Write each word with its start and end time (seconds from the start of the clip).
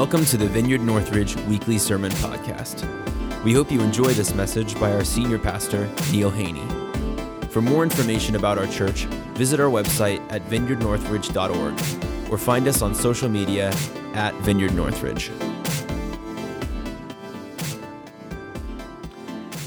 Welcome 0.00 0.24
to 0.24 0.38
the 0.38 0.46
Vineyard 0.46 0.80
Northridge 0.80 1.36
Weekly 1.42 1.76
Sermon 1.76 2.10
Podcast. 2.12 2.88
We 3.44 3.52
hope 3.52 3.70
you 3.70 3.82
enjoy 3.82 4.14
this 4.14 4.32
message 4.34 4.80
by 4.80 4.94
our 4.94 5.04
senior 5.04 5.38
pastor, 5.38 5.90
Neil 6.10 6.30
Haney. 6.30 6.66
For 7.50 7.60
more 7.60 7.82
information 7.82 8.34
about 8.34 8.56
our 8.56 8.66
church, 8.68 9.04
visit 9.34 9.60
our 9.60 9.68
website 9.68 10.22
at 10.32 10.40
vineyardnorthridge.org 10.46 12.32
or 12.32 12.38
find 12.38 12.66
us 12.66 12.80
on 12.80 12.94
social 12.94 13.28
media 13.28 13.74
at 14.14 14.34
Vineyard 14.36 14.72
Northridge. 14.72 15.30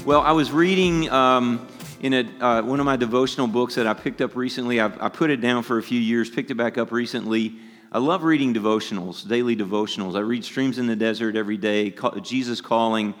Well, 0.04 0.22
I 0.22 0.32
was 0.32 0.50
reading 0.50 1.08
um, 1.10 1.64
in 2.00 2.12
a, 2.12 2.44
uh, 2.44 2.62
one 2.62 2.80
of 2.80 2.86
my 2.86 2.96
devotional 2.96 3.46
books 3.46 3.76
that 3.76 3.86
I 3.86 3.94
picked 3.94 4.20
up 4.20 4.34
recently. 4.34 4.80
I've, 4.80 5.00
I 5.00 5.10
put 5.10 5.30
it 5.30 5.36
down 5.36 5.62
for 5.62 5.78
a 5.78 5.82
few 5.82 6.00
years, 6.00 6.28
picked 6.28 6.50
it 6.50 6.56
back 6.56 6.76
up 6.76 6.90
recently. 6.90 7.54
I 7.94 7.98
love 7.98 8.24
reading 8.24 8.52
devotionals, 8.52 9.24
daily 9.28 9.54
devotionals. 9.54 10.16
I 10.16 10.18
read 10.18 10.44
Streams 10.44 10.78
in 10.78 10.88
the 10.88 10.96
Desert 10.96 11.36
every 11.36 11.56
day, 11.56 11.94
Jesus 12.22 12.60
Calling. 12.60 13.14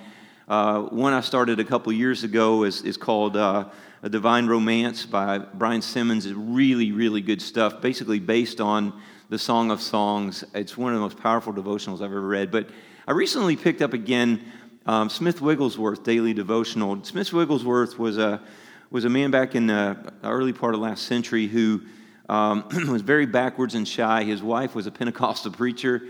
Uh, 0.48 0.80
one 0.80 1.12
I 1.12 1.20
started 1.20 1.60
a 1.60 1.64
couple 1.64 1.92
years 1.92 2.24
ago 2.24 2.64
is, 2.64 2.82
is 2.82 2.96
called 2.96 3.36
uh, 3.36 3.66
A 4.02 4.08
Divine 4.08 4.48
Romance 4.48 5.06
by 5.06 5.38
Brian 5.38 5.80
Simmons. 5.80 6.26
It's 6.26 6.34
really, 6.34 6.90
really 6.90 7.20
good 7.20 7.40
stuff, 7.40 7.80
basically 7.80 8.18
based 8.18 8.60
on 8.60 9.00
the 9.28 9.38
Song 9.38 9.70
of 9.70 9.80
Songs. 9.80 10.42
It's 10.56 10.76
one 10.76 10.92
of 10.92 10.98
the 10.98 11.04
most 11.04 11.18
powerful 11.18 11.52
devotionals 11.52 11.98
I've 11.98 12.10
ever 12.10 12.20
read. 12.20 12.50
But 12.50 12.68
I 13.06 13.12
recently 13.12 13.54
picked 13.54 13.80
up 13.80 13.92
again 13.92 14.44
um, 14.86 15.08
Smith 15.08 15.40
Wigglesworth 15.40 16.02
Daily 16.02 16.34
Devotional. 16.34 17.04
Smith 17.04 17.32
Wigglesworth 17.32 17.96
was 17.96 18.18
a, 18.18 18.42
was 18.90 19.04
a 19.04 19.08
man 19.08 19.30
back 19.30 19.54
in 19.54 19.68
the 19.68 20.12
early 20.24 20.52
part 20.52 20.74
of 20.74 20.80
last 20.80 21.04
century 21.04 21.46
who 21.46 21.80
um, 22.28 22.68
was 22.88 23.02
very 23.02 23.26
backwards 23.26 23.74
and 23.74 23.86
shy. 23.86 24.24
His 24.24 24.42
wife 24.42 24.74
was 24.74 24.86
a 24.86 24.90
Pentecostal 24.90 25.52
preacher, 25.52 26.02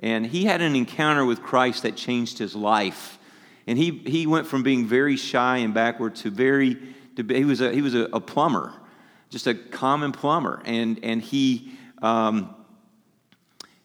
and 0.00 0.26
he 0.26 0.44
had 0.44 0.60
an 0.60 0.74
encounter 0.74 1.24
with 1.24 1.42
Christ 1.42 1.82
that 1.84 1.96
changed 1.96 2.38
his 2.38 2.54
life. 2.54 3.18
And 3.66 3.78
he, 3.78 4.02
he 4.06 4.26
went 4.26 4.46
from 4.46 4.62
being 4.62 4.86
very 4.86 5.16
shy 5.16 5.58
and 5.58 5.72
backward 5.72 6.16
to 6.16 6.30
very, 6.30 6.78
to 7.16 7.22
be, 7.22 7.36
he 7.36 7.44
was, 7.44 7.60
a, 7.60 7.72
he 7.72 7.82
was 7.82 7.94
a, 7.94 8.04
a, 8.12 8.20
plumber, 8.20 8.72
just 9.28 9.46
a 9.46 9.54
common 9.54 10.12
plumber. 10.12 10.62
And, 10.64 10.98
and 11.04 11.22
he, 11.22 11.72
um, 12.02 12.54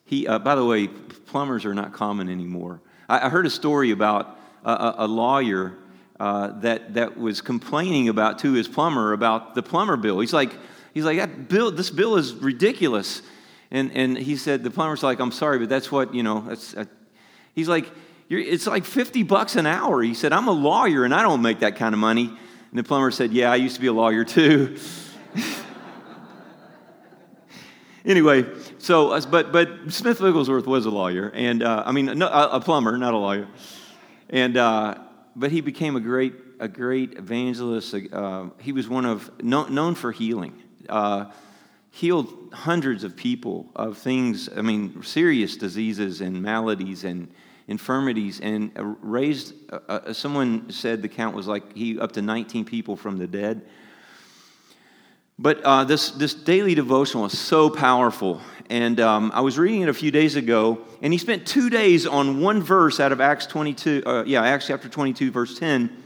he 0.04 0.26
uh, 0.26 0.38
by 0.38 0.54
the 0.54 0.64
way, 0.64 0.88
plumbers 0.88 1.64
are 1.64 1.74
not 1.74 1.92
common 1.92 2.28
anymore. 2.28 2.80
I, 3.08 3.26
I 3.26 3.28
heard 3.28 3.46
a 3.46 3.50
story 3.50 3.90
about 3.90 4.38
a, 4.64 4.94
a 4.98 5.06
lawyer 5.06 5.76
uh, 6.18 6.58
that, 6.60 6.94
that 6.94 7.16
was 7.18 7.40
complaining 7.40 8.08
about 8.08 8.38
to 8.40 8.52
his 8.54 8.66
plumber 8.66 9.12
about 9.12 9.54
the 9.54 9.62
plumber 9.62 9.96
bill. 9.96 10.18
He's 10.18 10.32
like, 10.32 10.52
He's 10.96 11.04
like, 11.04 11.18
that 11.18 11.50
bill, 11.50 11.70
this 11.70 11.90
bill 11.90 12.16
is 12.16 12.32
ridiculous. 12.32 13.20
And, 13.70 13.92
and 13.92 14.16
he 14.16 14.34
said, 14.34 14.64
the 14.64 14.70
plumber's 14.70 15.02
like, 15.02 15.20
I'm 15.20 15.30
sorry, 15.30 15.58
but 15.58 15.68
that's 15.68 15.92
what, 15.92 16.14
you 16.14 16.22
know, 16.22 16.40
that's, 16.48 16.74
uh, 16.74 16.86
he's 17.54 17.68
like, 17.68 17.92
it's 18.30 18.66
like 18.66 18.86
50 18.86 19.22
bucks 19.24 19.56
an 19.56 19.66
hour. 19.66 20.00
He 20.00 20.14
said, 20.14 20.32
I'm 20.32 20.48
a 20.48 20.52
lawyer 20.52 21.04
and 21.04 21.14
I 21.14 21.20
don't 21.20 21.42
make 21.42 21.60
that 21.60 21.76
kind 21.76 21.94
of 21.94 21.98
money. 21.98 22.34
And 22.70 22.78
the 22.78 22.82
plumber 22.82 23.10
said, 23.10 23.34
Yeah, 23.34 23.52
I 23.52 23.56
used 23.56 23.74
to 23.74 23.82
be 23.82 23.88
a 23.88 23.92
lawyer 23.92 24.24
too. 24.24 24.78
anyway, 28.06 28.46
so, 28.78 29.10
uh, 29.10 29.20
but, 29.30 29.52
but 29.52 29.68
Smith 29.88 30.18
Wigglesworth 30.18 30.66
was 30.66 30.86
a 30.86 30.90
lawyer, 30.90 31.30
and 31.34 31.62
uh, 31.62 31.82
I 31.84 31.92
mean, 31.92 32.06
no, 32.06 32.26
a 32.26 32.58
plumber, 32.58 32.96
not 32.96 33.12
a 33.12 33.18
lawyer. 33.18 33.48
And, 34.30 34.56
uh, 34.56 34.94
but 35.36 35.52
he 35.52 35.60
became 35.60 35.94
a 35.94 36.00
great, 36.00 36.32
a 36.58 36.68
great 36.68 37.18
evangelist. 37.18 37.94
Uh, 38.10 38.46
he 38.60 38.72
was 38.72 38.88
one 38.88 39.04
of, 39.04 39.30
known 39.42 39.94
for 39.94 40.10
healing 40.10 40.62
uh, 40.88 41.26
healed 41.90 42.50
hundreds 42.52 43.04
of 43.04 43.16
people 43.16 43.70
of 43.74 43.96
things, 43.96 44.48
I 44.54 44.60
mean, 44.60 45.02
serious 45.02 45.56
diseases 45.56 46.20
and 46.20 46.42
maladies 46.42 47.04
and 47.04 47.28
infirmities, 47.68 48.40
and 48.40 48.70
raised, 49.00 49.54
uh, 49.70 49.78
uh, 49.88 50.12
someone 50.12 50.70
said 50.70 51.02
the 51.02 51.08
count 51.08 51.34
was 51.34 51.46
like 51.46 51.74
he 51.74 51.98
up 51.98 52.12
to 52.12 52.22
19 52.22 52.64
people 52.64 52.96
from 52.96 53.16
the 53.16 53.26
dead. 53.26 53.62
But 55.38 55.62
uh, 55.62 55.84
this, 55.84 56.10
this 56.10 56.32
daily 56.32 56.74
devotional 56.74 57.26
is 57.26 57.38
so 57.38 57.68
powerful. 57.68 58.40
And 58.70 59.00
um, 59.00 59.30
I 59.34 59.40
was 59.40 59.58
reading 59.58 59.82
it 59.82 59.88
a 59.88 59.94
few 59.94 60.10
days 60.10 60.36
ago, 60.36 60.78
and 61.02 61.12
he 61.12 61.18
spent 61.18 61.46
two 61.46 61.70
days 61.70 62.06
on 62.06 62.40
one 62.40 62.62
verse 62.62 63.00
out 63.00 63.12
of 63.12 63.20
Acts 63.20 63.46
22, 63.46 64.02
uh, 64.06 64.24
yeah, 64.26 64.42
Acts 64.42 64.66
chapter 64.66 64.88
22, 64.88 65.30
verse 65.30 65.58
10 65.58 66.04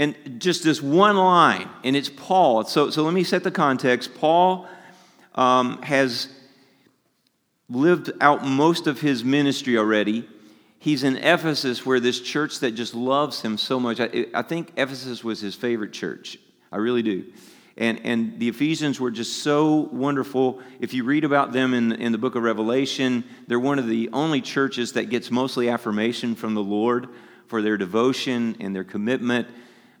and 0.00 0.40
just 0.40 0.64
this 0.64 0.80
one 0.80 1.14
line, 1.18 1.68
and 1.84 1.94
it's 1.94 2.08
Paul. 2.08 2.64
So, 2.64 2.88
so 2.88 3.02
let 3.02 3.12
me 3.12 3.22
set 3.22 3.44
the 3.44 3.50
context. 3.50 4.14
Paul 4.14 4.66
um, 5.34 5.82
has 5.82 6.28
lived 7.68 8.10
out 8.18 8.42
most 8.42 8.86
of 8.86 9.02
his 9.02 9.22
ministry 9.22 9.76
already. 9.76 10.26
He's 10.78 11.04
in 11.04 11.18
Ephesus, 11.18 11.84
where 11.84 12.00
this 12.00 12.18
church 12.18 12.60
that 12.60 12.70
just 12.70 12.94
loves 12.94 13.42
him 13.42 13.58
so 13.58 13.78
much. 13.78 14.00
I, 14.00 14.24
I 14.32 14.40
think 14.40 14.72
Ephesus 14.78 15.22
was 15.22 15.38
his 15.38 15.54
favorite 15.54 15.92
church. 15.92 16.38
I 16.72 16.78
really 16.78 17.02
do. 17.02 17.30
And, 17.76 18.00
and 18.02 18.40
the 18.40 18.48
Ephesians 18.48 18.98
were 18.98 19.10
just 19.10 19.42
so 19.42 19.90
wonderful. 19.92 20.62
If 20.80 20.94
you 20.94 21.04
read 21.04 21.24
about 21.24 21.52
them 21.52 21.74
in, 21.74 21.92
in 21.92 22.12
the 22.12 22.18
book 22.18 22.36
of 22.36 22.42
Revelation, 22.42 23.22
they're 23.48 23.60
one 23.60 23.78
of 23.78 23.86
the 23.86 24.08
only 24.14 24.40
churches 24.40 24.94
that 24.94 25.10
gets 25.10 25.30
mostly 25.30 25.68
affirmation 25.68 26.36
from 26.36 26.54
the 26.54 26.62
Lord 26.62 27.08
for 27.48 27.60
their 27.60 27.76
devotion 27.76 28.56
and 28.60 28.74
their 28.74 28.84
commitment 28.84 29.46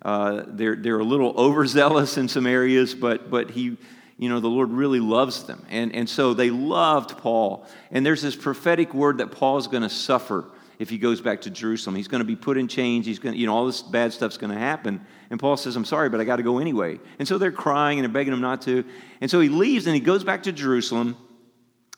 uh, 0.02 0.44
they're, 0.46 0.76
they're 0.76 0.98
a 0.98 1.04
little 1.04 1.30
overzealous 1.36 2.16
in 2.16 2.28
some 2.28 2.46
areas, 2.46 2.94
but, 2.94 3.30
but 3.30 3.50
he, 3.50 3.76
you 4.18 4.28
know, 4.28 4.40
the 4.40 4.48
Lord 4.48 4.70
really 4.70 5.00
loves 5.00 5.44
them. 5.44 5.64
And, 5.70 5.94
and 5.94 6.08
so 6.08 6.34
they 6.34 6.50
loved 6.50 7.18
Paul. 7.18 7.66
And 7.90 8.04
there's 8.04 8.22
this 8.22 8.36
prophetic 8.36 8.94
word 8.94 9.18
that 9.18 9.30
Paul 9.32 9.58
is 9.58 9.66
going 9.66 9.82
to 9.82 9.90
suffer 9.90 10.46
if 10.78 10.88
he 10.88 10.98
goes 10.98 11.20
back 11.20 11.42
to 11.42 11.50
Jerusalem. 11.50 11.94
He's 11.94 12.08
going 12.08 12.20
to 12.20 12.26
be 12.26 12.36
put 12.36 12.56
in 12.56 12.66
chains. 12.66 13.04
He's 13.04 13.18
going 13.18 13.34
to, 13.34 13.38
you 13.38 13.46
know, 13.46 13.54
all 13.54 13.66
this 13.66 13.82
bad 13.82 14.12
stuff's 14.12 14.38
going 14.38 14.52
to 14.52 14.58
happen. 14.58 15.04
And 15.28 15.38
Paul 15.38 15.56
says, 15.56 15.76
I'm 15.76 15.84
sorry, 15.84 16.08
but 16.08 16.20
I 16.20 16.24
got 16.24 16.36
to 16.36 16.42
go 16.42 16.58
anyway. 16.58 16.98
And 17.18 17.28
so 17.28 17.38
they're 17.38 17.52
crying 17.52 17.98
and 17.98 18.04
they're 18.04 18.12
begging 18.12 18.32
him 18.32 18.40
not 18.40 18.62
to. 18.62 18.84
And 19.20 19.30
so 19.30 19.40
he 19.40 19.48
leaves 19.48 19.86
and 19.86 19.94
he 19.94 20.00
goes 20.00 20.24
back 20.24 20.44
to 20.44 20.52
Jerusalem 20.52 21.16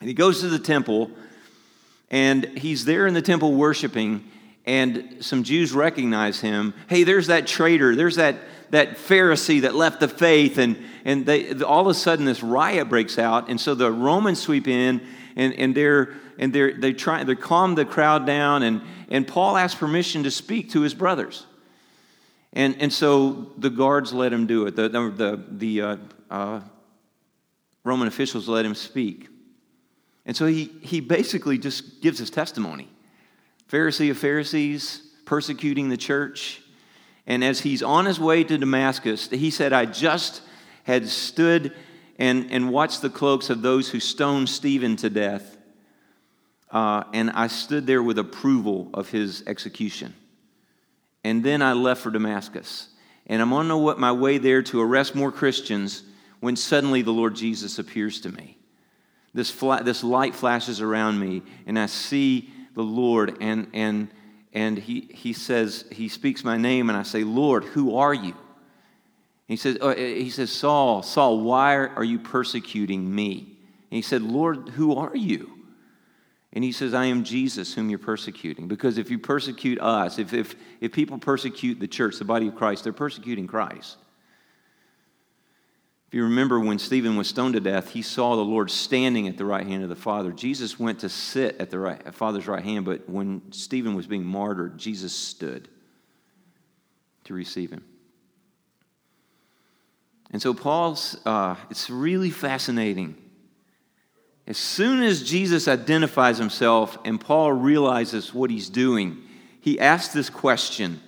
and 0.00 0.08
he 0.08 0.14
goes 0.14 0.40
to 0.40 0.48
the 0.48 0.58
temple 0.58 1.12
and 2.10 2.44
he's 2.58 2.84
there 2.84 3.06
in 3.06 3.14
the 3.14 3.22
temple 3.22 3.54
worshiping 3.54 4.28
and 4.64 5.16
some 5.20 5.42
Jews 5.42 5.72
recognize 5.72 6.40
him. 6.40 6.74
Hey, 6.88 7.04
there's 7.04 7.26
that 7.26 7.46
traitor, 7.46 7.96
there's 7.96 8.16
that, 8.16 8.36
that 8.70 8.96
Pharisee 8.96 9.62
that 9.62 9.74
left 9.74 10.00
the 10.00 10.08
faith, 10.08 10.58
and, 10.58 10.78
and 11.04 11.26
they, 11.26 11.52
all 11.62 11.80
of 11.80 11.86
a 11.88 11.94
sudden 11.94 12.24
this 12.24 12.42
riot 12.42 12.88
breaks 12.88 13.18
out, 13.18 13.48
and 13.48 13.60
so 13.60 13.74
the 13.74 13.90
Romans 13.90 14.40
sweep 14.40 14.68
in, 14.68 15.00
and, 15.36 15.54
and 15.54 15.74
they're 15.74 16.14
and 16.38 16.52
they're 16.52 16.72
they 16.72 16.92
try 16.92 17.22
they 17.24 17.34
calm 17.34 17.74
the 17.74 17.84
crowd 17.84 18.26
down, 18.26 18.62
and, 18.62 18.80
and 19.10 19.28
Paul 19.28 19.56
asks 19.56 19.78
permission 19.78 20.22
to 20.24 20.30
speak 20.30 20.70
to 20.70 20.80
his 20.80 20.94
brothers. 20.94 21.46
And, 22.54 22.76
and 22.80 22.92
so 22.92 23.50
the 23.56 23.70
guards 23.70 24.12
let 24.12 24.32
him 24.32 24.46
do 24.46 24.66
it. 24.66 24.76
The, 24.76 24.88
the, 24.88 25.42
the 25.50 25.80
uh, 25.80 25.96
uh, 26.30 26.60
Roman 27.82 28.08
officials 28.08 28.48
let 28.48 28.66
him 28.66 28.74
speak. 28.74 29.28
And 30.26 30.36
so 30.36 30.46
he, 30.46 30.70
he 30.82 31.00
basically 31.00 31.58
just 31.58 32.02
gives 32.02 32.18
his 32.18 32.30
testimony. 32.30 32.88
Pharisee 33.72 34.10
of 34.10 34.18
Pharisees, 34.18 35.02
persecuting 35.24 35.88
the 35.88 35.96
church. 35.96 36.60
And 37.26 37.42
as 37.42 37.60
he's 37.60 37.82
on 37.82 38.04
his 38.04 38.20
way 38.20 38.44
to 38.44 38.58
Damascus, 38.58 39.30
he 39.30 39.50
said, 39.50 39.72
I 39.72 39.86
just 39.86 40.42
had 40.84 41.08
stood 41.08 41.72
and, 42.18 42.50
and 42.50 42.70
watched 42.70 43.00
the 43.00 43.08
cloaks 43.08 43.48
of 43.48 43.62
those 43.62 43.88
who 43.88 43.98
stoned 43.98 44.50
Stephen 44.50 44.96
to 44.96 45.08
death. 45.08 45.56
Uh, 46.70 47.04
and 47.14 47.30
I 47.30 47.46
stood 47.46 47.86
there 47.86 48.02
with 48.02 48.18
approval 48.18 48.90
of 48.92 49.08
his 49.08 49.42
execution. 49.46 50.12
And 51.24 51.42
then 51.42 51.62
I 51.62 51.72
left 51.72 52.02
for 52.02 52.10
Damascus. 52.10 52.88
And 53.26 53.40
I'm 53.40 53.54
on 53.54 53.98
my 53.98 54.12
way 54.12 54.36
there 54.36 54.62
to 54.64 54.82
arrest 54.82 55.14
more 55.14 55.32
Christians 55.32 56.02
when 56.40 56.56
suddenly 56.56 57.00
the 57.00 57.12
Lord 57.12 57.36
Jesus 57.36 57.78
appears 57.78 58.20
to 58.22 58.28
me. 58.28 58.58
This, 59.32 59.50
fla- 59.50 59.82
this 59.82 60.04
light 60.04 60.34
flashes 60.34 60.82
around 60.82 61.18
me, 61.18 61.40
and 61.66 61.78
I 61.78 61.86
see 61.86 62.50
the 62.74 62.82
Lord, 62.82 63.38
and, 63.40 63.68
and, 63.72 64.08
and 64.52 64.78
he, 64.78 65.08
he 65.12 65.32
says, 65.32 65.84
he 65.90 66.08
speaks 66.08 66.44
my 66.44 66.56
name, 66.56 66.88
and 66.88 66.98
I 66.98 67.02
say, 67.02 67.24
Lord, 67.24 67.64
who 67.64 67.96
are 67.96 68.14
you? 68.14 68.34
He 69.48 69.56
says, 69.56 69.76
oh, 69.80 69.94
he 69.94 70.30
says, 70.30 70.50
Saul, 70.50 71.02
Saul, 71.02 71.40
why 71.40 71.74
are 71.76 72.04
you 72.04 72.18
persecuting 72.18 73.14
me? 73.14 73.58
And 73.90 73.96
he 73.96 74.02
said, 74.02 74.22
Lord, 74.22 74.70
who 74.70 74.96
are 74.96 75.14
you? 75.14 75.50
And 76.54 76.62
he 76.62 76.72
says, 76.72 76.94
I 76.94 77.06
am 77.06 77.24
Jesus 77.24 77.74
whom 77.74 77.90
you're 77.90 77.98
persecuting. 77.98 78.68
Because 78.68 78.98
if 78.98 79.10
you 79.10 79.18
persecute 79.18 79.80
us, 79.80 80.18
if, 80.18 80.32
if, 80.32 80.54
if 80.80 80.92
people 80.92 81.18
persecute 81.18 81.80
the 81.80 81.88
church, 81.88 82.18
the 82.18 82.24
body 82.24 82.48
of 82.48 82.56
Christ, 82.56 82.84
they're 82.84 82.92
persecuting 82.92 83.46
Christ. 83.46 83.96
If 86.12 86.16
you 86.16 86.24
remember 86.24 86.60
when 86.60 86.78
Stephen 86.78 87.16
was 87.16 87.26
stoned 87.28 87.54
to 87.54 87.60
death, 87.60 87.88
he 87.88 88.02
saw 88.02 88.36
the 88.36 88.44
Lord 88.44 88.70
standing 88.70 89.28
at 89.28 89.38
the 89.38 89.46
right 89.46 89.66
hand 89.66 89.82
of 89.82 89.88
the 89.88 89.96
Father. 89.96 90.30
Jesus 90.30 90.78
went 90.78 90.98
to 90.98 91.08
sit 91.08 91.56
at 91.58 91.70
the 91.70 91.78
right, 91.78 92.14
Father's 92.14 92.46
right 92.46 92.62
hand, 92.62 92.84
but 92.84 93.08
when 93.08 93.40
Stephen 93.50 93.94
was 93.94 94.06
being 94.06 94.22
martyred, 94.22 94.76
Jesus 94.76 95.14
stood 95.14 95.68
to 97.24 97.32
receive 97.32 97.70
him. 97.70 97.82
And 100.32 100.42
so, 100.42 100.52
Paul's, 100.52 101.16
uh, 101.24 101.56
it's 101.70 101.88
really 101.88 102.28
fascinating 102.28 103.16
As 104.46 104.58
soon 104.58 105.02
as 105.02 105.22
Jesus 105.22 105.66
identifies 105.66 106.36
himself 106.36 106.98
and 107.06 107.18
Paul 107.18 107.52
realizes 107.54 108.34
what 108.34 108.50
he's 108.50 108.68
doing, 108.68 109.16
he 109.62 109.80
asks 109.80 110.12
this 110.12 110.28
question 110.28 111.00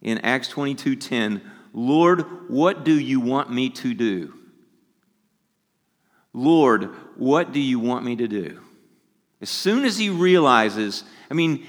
in 0.00 0.16
Acts 0.16 0.48
22:10, 0.48 1.42
"Lord, 1.72 2.50
what 2.50 2.84
do 2.84 2.98
you 2.98 3.20
want 3.20 3.50
me 3.50 3.70
to 3.70 3.94
do?" 3.94 4.34
Lord, 6.32 6.90
what 7.16 7.52
do 7.52 7.60
you 7.60 7.78
want 7.78 8.04
me 8.04 8.16
to 8.16 8.28
do? 8.28 8.60
As 9.40 9.50
soon 9.50 9.84
as 9.84 9.98
he 9.98 10.10
realizes, 10.10 11.02
I 11.30 11.34
mean, 11.34 11.66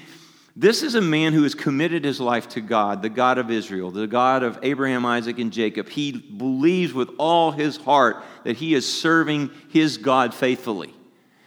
this 0.54 0.82
is 0.82 0.94
a 0.94 1.00
man 1.00 1.32
who 1.32 1.42
has 1.42 1.54
committed 1.54 2.04
his 2.04 2.20
life 2.20 2.48
to 2.50 2.60
God, 2.60 3.00
the 3.00 3.08
God 3.08 3.38
of 3.38 3.50
Israel, 3.50 3.90
the 3.90 4.06
God 4.06 4.42
of 4.42 4.58
Abraham, 4.62 5.06
Isaac, 5.06 5.38
and 5.38 5.50
Jacob. 5.50 5.88
He 5.88 6.12
believes 6.12 6.92
with 6.92 7.08
all 7.18 7.52
his 7.52 7.78
heart 7.78 8.22
that 8.44 8.58
he 8.58 8.74
is 8.74 9.00
serving 9.00 9.50
his 9.70 9.96
God 9.96 10.34
faithfully. 10.34 10.94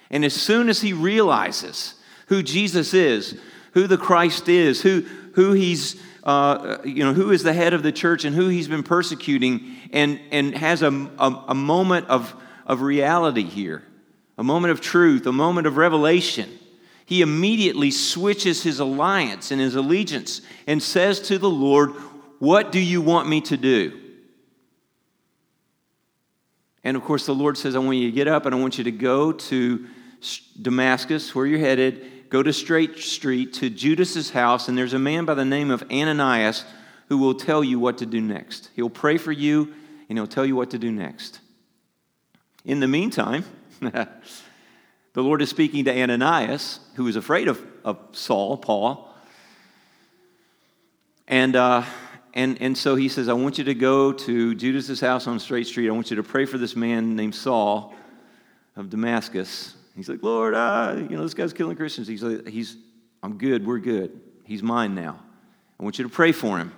And 0.09 0.25
as 0.25 0.33
soon 0.33 0.69
as 0.69 0.81
he 0.81 0.93
realizes 0.93 1.95
who 2.27 2.41
Jesus 2.41 2.93
is, 2.95 3.39
who 3.73 3.85
the 3.85 3.97
Christ 3.97 4.49
is, 4.49 4.81
who, 4.81 5.01
who 5.33 5.53
he's, 5.53 6.01
uh, 6.25 6.77
you 6.83 7.03
know, 7.03 7.13
who 7.13 7.31
is 7.31 7.43
the 7.43 7.53
head 7.53 7.73
of 7.73 7.83
the 7.83 7.91
church 7.91 8.25
and 8.25 8.35
who 8.35 8.47
he's 8.47 8.67
been 8.67 8.83
persecuting, 8.83 9.75
and, 9.93 10.19
and 10.31 10.55
has 10.57 10.81
a, 10.81 10.91
a, 11.19 11.43
a 11.49 11.55
moment 11.55 12.07
of, 12.09 12.33
of 12.65 12.81
reality 12.81 13.43
here, 13.43 13.83
a 14.37 14.43
moment 14.43 14.71
of 14.71 14.81
truth, 14.81 15.25
a 15.27 15.31
moment 15.31 15.67
of 15.67 15.77
revelation 15.77 16.49
he 17.05 17.21
immediately 17.21 17.91
switches 17.91 18.63
his 18.63 18.79
alliance 18.79 19.51
and 19.51 19.61
his 19.61 19.75
allegiance 19.75 20.41
and 20.65 20.81
says 20.81 21.19
to 21.21 21.37
the 21.37 21.49
Lord, 21.49 21.91
What 22.39 22.71
do 22.71 22.79
you 22.79 22.99
want 22.99 23.29
me 23.29 23.41
to 23.41 23.57
do? 23.57 24.01
And 26.83 26.97
of 26.97 27.03
course, 27.03 27.25
the 27.25 27.35
Lord 27.35 27.57
says, 27.57 27.75
I 27.75 27.79
want 27.79 27.97
you 27.97 28.09
to 28.09 28.15
get 28.15 28.27
up 28.27 28.45
and 28.45 28.53
I 28.53 28.59
want 28.59 28.77
you 28.77 28.83
to 28.85 28.91
go 28.91 29.31
to 29.31 29.87
Damascus, 30.59 31.35
where 31.35 31.45
you're 31.45 31.59
headed. 31.59 32.14
Go 32.29 32.43
to 32.43 32.53
Straight 32.53 32.99
Street 32.99 33.53
to 33.53 33.69
Judas's 33.69 34.31
house, 34.31 34.67
and 34.67 34.77
there's 34.77 34.93
a 34.93 34.99
man 34.99 35.25
by 35.25 35.33
the 35.33 35.45
name 35.45 35.71
of 35.71 35.83
Ananias 35.91 36.63
who 37.09 37.17
will 37.17 37.35
tell 37.35 37.63
you 37.63 37.79
what 37.79 37.99
to 37.99 38.05
do 38.05 38.19
next. 38.19 38.69
He'll 38.75 38.89
pray 38.89 39.17
for 39.17 39.31
you 39.31 39.73
and 40.09 40.17
he'll 40.17 40.27
tell 40.27 40.45
you 40.45 40.55
what 40.55 40.71
to 40.71 40.79
do 40.79 40.91
next. 40.91 41.39
In 42.63 42.79
the 42.79 42.87
meantime, 42.87 43.45
The 45.15 45.23
Lord 45.23 45.41
is 45.41 45.49
speaking 45.49 45.85
to 45.85 45.97
Ananias, 45.97 46.81
who 46.95 47.07
is 47.07 47.15
afraid 47.15 47.47
of, 47.47 47.65
of 47.85 47.97
Saul, 48.11 48.57
Paul. 48.57 49.09
And, 51.25 51.55
uh, 51.55 51.83
and, 52.33 52.61
and 52.61 52.77
so 52.77 52.95
he 52.95 53.07
says, 53.07 53.29
I 53.29 53.33
want 53.33 53.57
you 53.57 53.63
to 53.63 53.73
go 53.73 54.11
to 54.11 54.55
Judas's 54.55 54.99
house 54.99 55.25
on 55.25 55.39
Straight 55.39 55.67
Street. 55.67 55.87
I 55.87 55.91
want 55.91 56.09
you 56.09 56.17
to 56.17 56.23
pray 56.23 56.43
for 56.43 56.57
this 56.57 56.75
man 56.75 57.15
named 57.15 57.33
Saul 57.33 57.95
of 58.75 58.89
Damascus. 58.89 59.75
He's 59.95 60.09
like, 60.09 60.21
Lord, 60.21 60.53
uh, 60.53 60.95
you 60.97 61.15
know, 61.15 61.23
this 61.23 61.33
guy's 61.33 61.53
killing 61.53 61.77
Christians. 61.77 62.07
He's 62.07 62.21
like, 62.21 62.47
he's, 62.47 62.75
I'm 63.23 63.37
good. 63.37 63.65
We're 63.65 63.79
good. 63.79 64.19
He's 64.43 64.61
mine 64.61 64.93
now. 64.93 65.19
I 65.79 65.83
want 65.83 65.97
you 65.97 66.03
to 66.03 66.09
pray 66.09 66.31
for 66.31 66.57
him. 66.57 66.73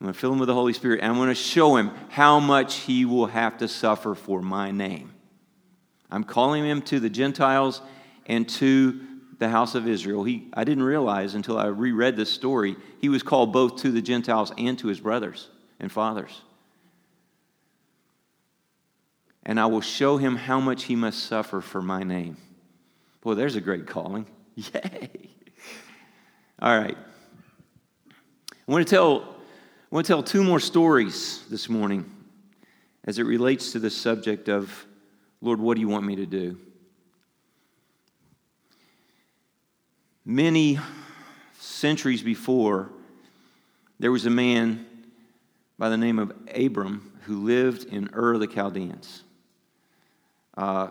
I'm 0.00 0.06
going 0.06 0.14
to 0.14 0.18
fill 0.18 0.32
him 0.32 0.38
with 0.40 0.48
the 0.48 0.54
Holy 0.54 0.72
Spirit. 0.72 1.00
And 1.00 1.12
I'm 1.12 1.16
going 1.16 1.28
to 1.28 1.34
show 1.34 1.76
him 1.76 1.90
how 2.08 2.40
much 2.40 2.76
he 2.76 3.04
will 3.04 3.26
have 3.26 3.58
to 3.58 3.68
suffer 3.68 4.14
for 4.14 4.42
my 4.42 4.70
name. 4.70 5.14
I'm 6.10 6.24
calling 6.24 6.64
him 6.64 6.82
to 6.82 7.00
the 7.00 7.08
Gentiles 7.08 7.80
and 8.26 8.48
to 8.50 9.00
the 9.38 9.48
house 9.48 9.74
of 9.74 9.88
Israel. 9.88 10.24
He, 10.24 10.48
I 10.54 10.64
didn't 10.64 10.84
realize 10.84 11.34
until 11.34 11.58
I 11.58 11.66
reread 11.66 12.16
this 12.16 12.30
story, 12.30 12.76
he 13.00 13.08
was 13.08 13.22
called 13.22 13.52
both 13.52 13.76
to 13.82 13.90
the 13.90 14.02
Gentiles 14.02 14.52
and 14.58 14.78
to 14.80 14.88
his 14.88 15.00
brothers 15.00 15.48
and 15.80 15.90
fathers. 15.90 16.42
And 19.46 19.60
I 19.60 19.66
will 19.66 19.80
show 19.80 20.16
him 20.16 20.36
how 20.36 20.60
much 20.60 20.84
he 20.84 20.96
must 20.96 21.24
suffer 21.24 21.60
for 21.60 21.82
my 21.82 22.02
name. 22.02 22.36
Boy, 23.20 23.34
there's 23.34 23.56
a 23.56 23.60
great 23.60 23.86
calling. 23.86 24.26
Yay. 24.54 25.10
All 26.60 26.78
right. 26.78 26.96
I 28.10 28.72
want 28.72 28.86
to 28.86 28.90
tell, 28.90 29.22
I 29.22 29.94
want 29.94 30.06
to 30.06 30.12
tell 30.12 30.22
two 30.22 30.42
more 30.42 30.60
stories 30.60 31.44
this 31.50 31.68
morning 31.68 32.10
as 33.04 33.18
it 33.18 33.24
relates 33.24 33.72
to 33.72 33.78
the 33.78 33.90
subject 33.90 34.48
of 34.48 34.86
Lord, 35.42 35.60
what 35.60 35.74
do 35.74 35.82
you 35.82 35.88
want 35.88 36.06
me 36.06 36.16
to 36.16 36.24
do? 36.24 36.58
Many 40.24 40.78
centuries 41.58 42.22
before, 42.22 42.90
there 43.98 44.10
was 44.10 44.24
a 44.24 44.30
man 44.30 44.86
by 45.78 45.90
the 45.90 45.98
name 45.98 46.18
of 46.18 46.32
Abram 46.54 47.12
who 47.24 47.44
lived 47.44 47.84
in 47.84 48.08
Ur 48.14 48.34
of 48.34 48.40
the 48.40 48.46
Chaldeans. 48.46 49.22
Uh, 50.56 50.88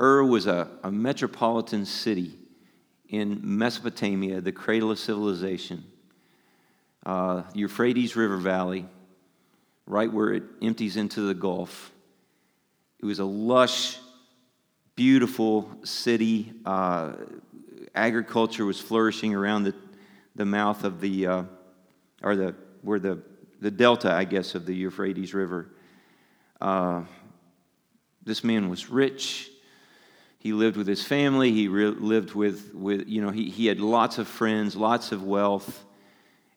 Ur 0.00 0.24
was 0.24 0.46
a, 0.46 0.68
a 0.82 0.90
metropolitan 0.90 1.86
city 1.86 2.34
in 3.08 3.40
Mesopotamia, 3.42 4.40
the 4.40 4.52
cradle 4.52 4.90
of 4.90 4.98
civilization. 4.98 5.84
Uh, 7.04 7.42
Euphrates 7.54 8.16
River 8.16 8.36
Valley, 8.36 8.86
right 9.86 10.12
where 10.12 10.32
it 10.34 10.42
empties 10.60 10.96
into 10.96 11.20
the 11.20 11.34
Gulf. 11.34 11.92
It 13.00 13.06
was 13.06 13.20
a 13.20 13.24
lush, 13.24 13.98
beautiful 14.96 15.70
city. 15.84 16.52
Uh, 16.64 17.12
agriculture 17.94 18.64
was 18.64 18.80
flourishing 18.80 19.34
around 19.34 19.64
the, 19.64 19.74
the 20.34 20.44
mouth 20.44 20.84
of 20.84 21.00
the, 21.00 21.26
uh, 21.26 21.42
or 22.22 22.34
the, 22.34 22.54
where 22.82 22.98
the, 22.98 23.22
the 23.60 23.70
delta, 23.70 24.12
I 24.12 24.24
guess, 24.24 24.54
of 24.54 24.66
the 24.66 24.74
Euphrates 24.74 25.32
River. 25.32 25.70
This 28.26 28.44
man 28.44 28.68
was 28.68 28.90
rich. 28.90 29.50
He 30.38 30.52
lived 30.52 30.76
with 30.76 30.86
his 30.86 31.02
family. 31.02 31.52
He 31.52 31.68
re- 31.68 31.86
lived 31.86 32.34
with, 32.34 32.74
with, 32.74 33.08
you 33.08 33.22
know, 33.22 33.30
he, 33.30 33.48
he 33.48 33.66
had 33.66 33.80
lots 33.80 34.18
of 34.18 34.28
friends, 34.28 34.76
lots 34.76 35.12
of 35.12 35.22
wealth. 35.22 35.84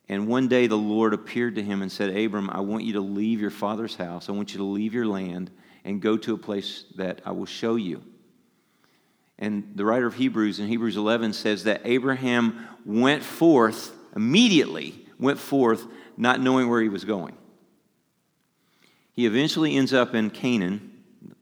And 0.10 0.28
one 0.28 0.48
day 0.48 0.68
the 0.68 0.78
Lord 0.78 1.14
appeared 1.14 1.56
to 1.56 1.64
him 1.64 1.82
and 1.84 1.92
said, 1.92 2.16
Abram, 2.18 2.50
I 2.50 2.60
want 2.62 2.84
you 2.84 2.94
to 2.94 3.02
leave 3.02 3.40
your 3.40 3.52
father's 3.52 3.96
house. 3.96 4.28
I 4.28 4.32
want 4.32 4.52
you 4.54 4.58
to 4.58 4.64
leave 4.64 4.94
your 4.94 5.06
land 5.06 5.52
and 5.86 6.02
go 6.02 6.18
to 6.18 6.34
a 6.34 6.38
place 6.38 6.86
that 6.96 7.22
I 7.26 7.32
will 7.32 7.46
show 7.46 7.76
you. 7.76 8.04
And 9.38 9.72
the 9.76 9.86
writer 9.86 10.08
of 10.08 10.16
Hebrews 10.16 10.60
in 10.60 10.68
Hebrews 10.68 10.98
11 10.98 11.34
says 11.34 11.64
that 11.64 11.82
Abraham 11.86 12.68
went 12.84 13.24
forth, 13.24 13.96
immediately 14.16 15.06
went 15.20 15.40
forth, 15.40 15.86
not 16.18 16.42
knowing 16.42 16.68
where 16.68 16.82
he 16.82 16.90
was 16.90 17.06
going. 17.06 17.36
He 19.14 19.26
eventually 19.26 19.76
ends 19.76 19.94
up 19.94 20.16
in 20.16 20.30
Canaan, 20.30 20.89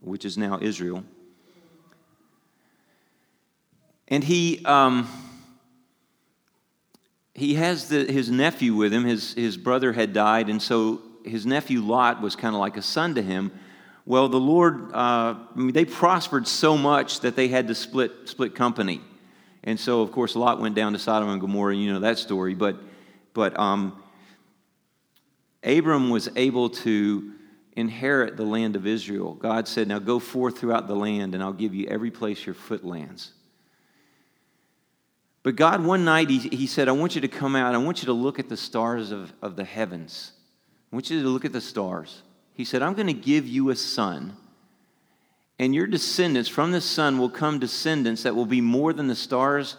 which 0.07 0.25
is 0.25 0.37
now 0.37 0.59
Israel. 0.61 1.03
And 4.07 4.23
he, 4.23 4.63
um, 4.65 5.07
he 7.33 7.55
has 7.55 7.89
the, 7.89 8.05
his 8.05 8.31
nephew 8.31 8.73
with 8.73 8.93
him. 8.93 9.03
His, 9.03 9.33
his 9.33 9.57
brother 9.57 9.91
had 9.91 10.13
died, 10.13 10.49
and 10.49 10.61
so 10.61 11.01
his 11.25 11.45
nephew 11.45 11.81
Lot 11.81 12.21
was 12.21 12.35
kind 12.35 12.55
of 12.55 12.61
like 12.61 12.77
a 12.77 12.81
son 12.81 13.15
to 13.15 13.21
him. 13.21 13.51
Well, 14.05 14.29
the 14.29 14.39
Lord, 14.39 14.93
uh, 14.93 15.35
I 15.35 15.45
mean, 15.55 15.73
they 15.73 15.83
prospered 15.83 16.47
so 16.47 16.77
much 16.77 17.19
that 17.19 17.35
they 17.35 17.49
had 17.49 17.67
to 17.67 17.75
split, 17.75 18.11
split 18.25 18.55
company. 18.55 19.01
And 19.63 19.77
so, 19.77 20.01
of 20.01 20.13
course, 20.13 20.35
Lot 20.37 20.61
went 20.61 20.75
down 20.75 20.93
to 20.93 20.99
Sodom 20.99 21.27
and 21.27 21.41
Gomorrah, 21.41 21.75
you 21.75 21.91
know 21.91 21.99
that 21.99 22.17
story. 22.17 22.53
But, 22.53 22.77
but 23.33 23.59
um, 23.59 24.01
Abram 25.61 26.09
was 26.09 26.29
able 26.37 26.69
to 26.69 27.33
inherit 27.77 28.35
the 28.35 28.43
land 28.43 28.75
of 28.75 28.87
Israel. 28.87 29.35
God 29.35 29.67
said, 29.67 29.87
Now 29.87 29.99
go 29.99 30.19
forth 30.19 30.57
throughout 30.57 30.87
the 30.87 30.95
land, 30.95 31.35
and 31.35 31.43
I'll 31.43 31.53
give 31.53 31.75
you 31.75 31.87
every 31.87 32.11
place 32.11 32.45
your 32.45 32.55
foot 32.55 32.83
lands. 32.83 33.31
But 35.43 35.55
God, 35.55 35.85
one 35.85 36.03
night, 36.03 36.29
he, 36.29 36.39
he 36.39 36.67
said, 36.67 36.89
I 36.89 36.91
want 36.91 37.15
you 37.15 37.21
to 37.21 37.27
come 37.27 37.55
out. 37.55 37.75
I 37.75 37.77
want 37.77 38.01
you 38.01 38.07
to 38.07 38.13
look 38.13 38.39
at 38.39 38.49
the 38.49 38.57
stars 38.57 39.11
of, 39.11 39.31
of 39.41 39.55
the 39.55 39.63
heavens. 39.63 40.31
I 40.91 40.95
want 40.95 41.09
you 41.09 41.21
to 41.21 41.29
look 41.29 41.45
at 41.45 41.53
the 41.53 41.61
stars. 41.61 42.23
He 42.53 42.65
said, 42.65 42.81
I'm 42.81 42.95
going 42.95 43.07
to 43.07 43.13
give 43.13 43.47
you 43.47 43.69
a 43.69 43.75
son, 43.75 44.35
and 45.59 45.75
your 45.75 45.85
descendants 45.85 46.49
from 46.49 46.71
the 46.71 46.81
son 46.81 47.19
will 47.19 47.29
come 47.29 47.59
descendants 47.59 48.23
that 48.23 48.35
will 48.35 48.47
be 48.47 48.59
more 48.59 48.91
than 48.91 49.07
the 49.07 49.15
stars, 49.15 49.77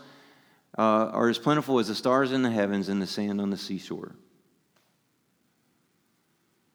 uh, 0.79 0.83
are 0.83 1.29
as 1.29 1.39
plentiful 1.39 1.81
as 1.81 1.89
the 1.89 1.95
stars 1.97 2.31
in 2.31 2.43
the 2.43 2.51
heavens 2.51 2.89
and 2.89 3.03
the 3.03 3.07
sand 3.07 3.41
on 3.41 3.51
the 3.51 3.57
seashore. 3.57 4.15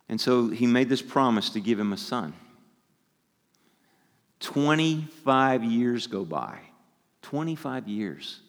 And 0.09 0.19
so 0.19 0.49
he 0.49 0.67
made 0.67 0.89
this 0.89 1.01
promise 1.01 1.49
to 1.51 1.59
give 1.59 1.79
him 1.79 1.93
a 1.93 1.97
son. 1.97 2.33
25 4.41 5.63
years 5.63 6.07
go 6.07 6.25
by. 6.25 6.59
25 7.21 7.87
years 7.87 8.41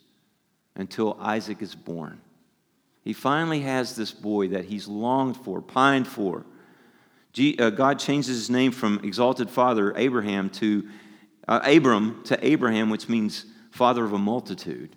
until 0.76 1.16
Isaac 1.20 1.62
is 1.62 1.74
born. 1.74 2.20
He 3.02 3.12
finally 3.12 3.60
has 3.60 3.94
this 3.94 4.10
boy 4.10 4.48
that 4.48 4.64
he's 4.64 4.88
longed 4.88 5.36
for, 5.36 5.62
pined 5.62 6.08
for. 6.08 6.44
Uh, 7.38 7.70
God 7.70 7.98
changes 7.98 8.36
his 8.36 8.50
name 8.50 8.72
from 8.72 9.00
exalted 9.04 9.50
father 9.50 9.96
Abraham 9.96 10.50
to 10.50 10.88
uh, 11.46 11.60
Abram 11.64 12.22
to 12.24 12.46
Abraham, 12.46 12.90
which 12.90 13.08
means 13.08 13.44
father 13.70 14.04
of 14.04 14.12
a 14.12 14.18
multitude. 14.18 14.96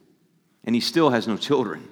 And 0.63 0.75
he 0.75 0.81
still 0.81 1.09
has 1.09 1.27
no 1.27 1.37
children. 1.37 1.87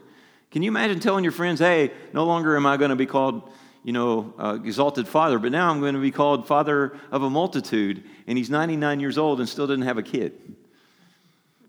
Can 0.51 0.61
you 0.61 0.69
imagine 0.69 0.99
telling 0.99 1.23
your 1.23 1.33
friends, 1.33 1.59
hey, 1.59 1.91
no 2.13 2.25
longer 2.25 2.55
am 2.55 2.65
I 2.65 2.77
going 2.77 2.89
to 2.89 2.95
be 2.95 3.05
called, 3.05 3.51
you 3.85 3.91
know, 3.91 4.33
uh, 4.39 4.57
exalted 4.65 5.07
father, 5.07 5.37
but 5.37 5.51
now 5.51 5.69
I'm 5.69 5.79
going 5.79 5.93
to 5.93 6.01
be 6.01 6.09
called 6.09 6.47
father 6.47 6.97
of 7.11 7.21
a 7.21 7.29
multitude. 7.29 8.03
And 8.25 8.35
he's 8.35 8.49
99 8.49 8.99
years 8.99 9.15
old 9.19 9.39
and 9.39 9.47
still 9.47 9.67
didn't 9.67 9.85
have 9.85 9.99
a 9.99 10.03
kid. 10.03 10.33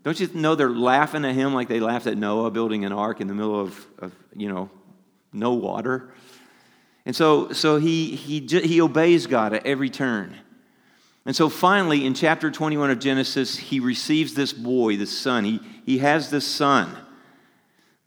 Don't 0.03 0.19
you 0.19 0.27
know 0.33 0.55
they're 0.55 0.67
laughing 0.67 1.25
at 1.25 1.35
him 1.35 1.53
like 1.53 1.67
they 1.67 1.79
laughed 1.79 2.07
at 2.07 2.17
Noah 2.17 2.49
building 2.49 2.85
an 2.85 2.91
ark 2.91 3.21
in 3.21 3.27
the 3.27 3.35
middle 3.35 3.61
of, 3.61 3.85
of 3.99 4.15
you 4.35 4.51
know, 4.51 4.71
no 5.31 5.53
water? 5.53 6.11
And 7.05 7.15
so, 7.15 7.51
so 7.51 7.77
he, 7.77 8.15
he, 8.15 8.39
he 8.39 8.81
obeys 8.81 9.27
God 9.27 9.53
at 9.53 9.67
every 9.67 9.91
turn. 9.91 10.35
And 11.27 11.35
so 11.35 11.49
finally, 11.49 12.03
in 12.03 12.15
chapter 12.15 12.49
21 12.49 12.89
of 12.89 12.97
Genesis, 12.97 13.55
he 13.55 13.79
receives 13.79 14.33
this 14.33 14.53
boy, 14.53 14.97
this 14.97 15.15
son. 15.15 15.45
He, 15.45 15.59
he 15.85 15.99
has 15.99 16.31
this 16.31 16.47
son, 16.47 16.97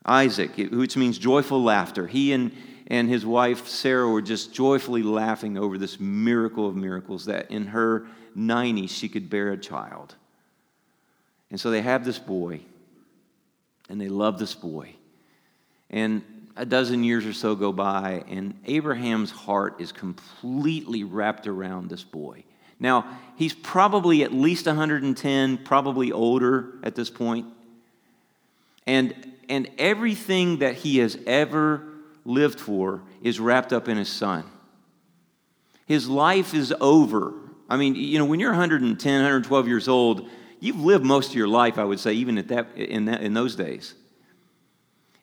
Isaac, 0.05 0.57
which 0.57 0.97
means 0.97 1.17
joyful 1.17 1.63
laughter. 1.63 2.09
He 2.09 2.33
and, 2.33 2.51
and 2.91 3.09
his 3.09 3.25
wife, 3.25 3.69
Sarah, 3.69 4.09
were 4.09 4.21
just 4.21 4.53
joyfully 4.53 5.05
laughing 5.05 5.57
over 5.57 5.79
this 5.79 6.01
miracle 6.01 6.69
of 6.69 6.75
miracles 6.75 7.27
that 7.27 7.49
in 7.51 7.69
her 7.69 8.07
90s 8.37 8.91
she 8.91 9.09
could 9.09 9.31
bear 9.31 9.53
a 9.53 9.57
child. 9.57 10.17
And 11.53 11.61
so 11.61 11.71
they 11.71 11.83
have 11.83 12.05
this 12.05 12.19
boy, 12.19 12.61
and 13.89 14.01
they 14.01 14.09
love 14.09 14.41
this 14.41 14.55
boy. 14.57 14.95
And 15.89 16.23
a 16.57 16.67
dozen 16.67 17.05
years 17.05 17.25
or 17.25 17.33
so 17.33 17.55
go 17.55 17.73
by, 17.73 18.25
and 18.29 18.59
Abraham's 18.67 19.31
heart 19.31 19.81
is 19.81 19.93
completely 19.93 21.05
wrapped 21.05 21.47
around 21.47 21.91
this 21.91 22.03
boy. 22.03 22.43
Now, 22.81 23.07
he's 23.37 23.55
probably 23.55 24.25
at 24.25 24.33
least 24.33 24.67
110, 24.67 25.59
probably 25.59 26.11
older 26.11 26.73
at 26.83 26.97
this 26.97 27.11
point. 27.11 27.47
And, 28.85 29.15
and 29.49 29.71
everything 29.79 30.59
that 30.59 30.75
he 30.75 30.99
has 30.99 31.17
ever 31.27 31.90
lived 32.25 32.61
for 32.61 33.03
is 33.23 33.41
wrapped 33.41 33.73
up 33.73 33.89
in 33.89 33.97
his 33.97 34.09
son. 34.09 34.45
His 35.87 36.09
life 36.09 36.55
is 36.55 36.73
over. 36.81 37.35
I 37.69 37.77
mean, 37.77 37.95
you 37.95 38.19
know, 38.19 38.25
when 38.25 38.41
you're 38.41 38.51
110, 38.51 39.13
112 39.15 39.69
years 39.69 39.89
old, 39.89 40.29
you've 40.61 40.81
lived 40.81 41.05
most 41.05 41.31
of 41.31 41.37
your 41.37 41.49
life, 41.49 41.79
I 41.79 41.85
would 41.85 42.01
say, 42.01 42.13
even 42.13 42.39
at 42.39 42.49
that, 42.49 42.77
in, 42.77 43.07
that, 43.07 43.23
in 43.23 43.35
those 43.35 43.57
days. 43.57 43.95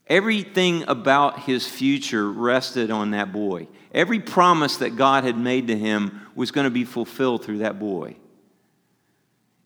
Everything 0.07 0.83
about 0.87 1.41
his 1.41 1.67
future 1.67 2.31
rested 2.31 2.91
on 2.91 3.11
that 3.11 3.31
boy. 3.31 3.67
Every 3.93 4.19
promise 4.19 4.77
that 4.77 4.95
God 4.95 5.23
had 5.23 5.37
made 5.37 5.67
to 5.67 5.77
him 5.77 6.21
was 6.35 6.51
going 6.51 6.65
to 6.65 6.71
be 6.71 6.85
fulfilled 6.85 7.43
through 7.43 7.59
that 7.59 7.79
boy. 7.79 8.15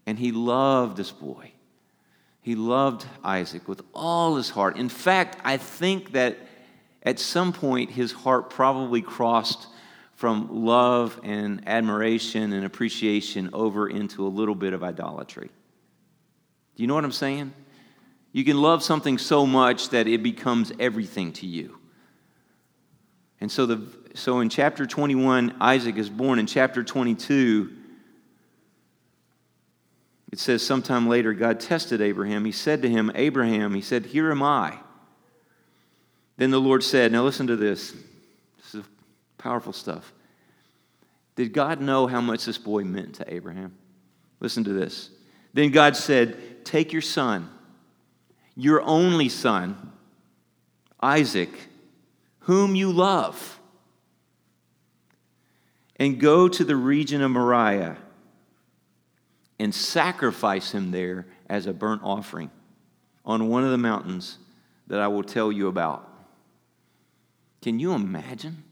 And 0.06 0.18
he 0.18 0.32
loved 0.32 0.98
this 0.98 1.12
boy. 1.12 1.52
He 2.42 2.56
loved 2.56 3.06
Isaac 3.24 3.68
with 3.68 3.82
all 3.94 4.36
his 4.36 4.50
heart. 4.50 4.78
In 4.78 4.90
fact, 4.90 5.38
I 5.44 5.58
think 5.58 6.14
that 6.14 6.38
at 7.04 7.20
some 7.20 7.54
point 7.54 7.92
his 7.92 8.12
heart 8.12 8.50
probably 8.50 9.02
crossed 9.02 9.68
from 10.16 10.66
love 10.66 11.20
and 11.24 11.68
admiration 11.68 12.54
and 12.54 12.64
appreciation 12.64 13.50
over 13.54 13.90
into 13.90 14.26
a 14.26 14.30
little 14.30 14.54
bit 14.54 14.74
of 14.74 14.84
idolatry. 14.84 15.50
Do 16.76 16.84
you 16.84 16.88
know 16.88 16.94
what 16.94 17.04
I'm 17.04 17.12
saying? 17.12 17.54
You 18.32 18.46
can 18.46 18.62
love 18.62 18.84
something 18.84 19.18
so 19.18 19.46
much 19.46 19.90
that 19.90 20.08
it 20.08 20.22
becomes 20.22 20.72
everything 20.80 21.34
to 21.34 21.48
you. 21.48 21.78
And 23.42 23.52
so, 23.52 23.66
the, 23.66 23.88
so 24.14 24.40
in 24.40 24.50
chapter 24.50 24.86
21, 24.86 25.56
Isaac 25.60 25.98
is 25.98 26.10
born. 26.10 26.38
In 26.38 26.46
chapter 26.46 26.84
22, 26.84 27.72
it 30.32 30.40
says, 30.40 30.62
sometime 30.62 31.10
later, 31.10 31.34
God 31.34 31.60
tested 31.60 32.00
Abraham. 32.00 32.46
He 32.46 32.52
said 32.52 32.84
to 32.84 32.90
him, 32.90 33.12
Abraham, 33.16 33.74
he 33.74 33.82
said, 33.82 34.06
Here 34.06 34.32
am 34.32 34.44
I. 34.44 34.78
Then 36.42 36.50
the 36.50 36.60
Lord 36.60 36.84
said, 36.84 37.12
Now 37.12 37.24
listen 37.24 37.46
to 37.46 37.56
this. 37.56 37.94
This 38.58 38.74
is 38.74 38.84
powerful 39.38 39.74
stuff. 39.74 40.12
Did 41.36 41.54
God 41.54 41.80
know 41.80 42.08
how 42.08 42.20
much 42.20 42.46
this 42.46 42.58
boy 42.58 42.84
meant 42.84 43.14
to 43.18 43.32
Abraham? 43.32 43.76
Listen 44.40 44.64
to 44.64 44.74
this. 44.74 45.12
Then 45.54 45.70
God 45.70 45.96
said, 45.96 46.66
Take 46.66 46.94
your 46.94 47.04
son 47.04 47.48
your 48.56 48.82
only 48.82 49.30
son, 49.30 49.92
Isaac, 51.00 51.52
whom 52.40 52.74
you 52.74 52.92
love, 52.92 53.60
and 55.98 56.20
go 56.20 56.48
to 56.48 56.64
the 56.64 56.76
region 56.76 57.22
of 57.22 57.30
Moriah 57.30 57.98
and 59.60 59.76
sacrifice 59.76 60.72
him 60.72 60.90
there 60.90 61.28
as 61.48 61.68
a 61.68 61.74
burnt 61.74 62.02
offering 62.04 62.50
on 63.24 63.48
one 63.48 63.64
of 63.64 63.70
the 63.70 63.78
mountains 63.78 64.40
that 64.88 65.00
I 65.00 65.08
will 65.08 65.24
tell 65.24 65.52
you 65.52 65.68
about. 65.68 66.11
Can 67.62 67.80
you 67.80 67.94
imagine? 67.94 68.64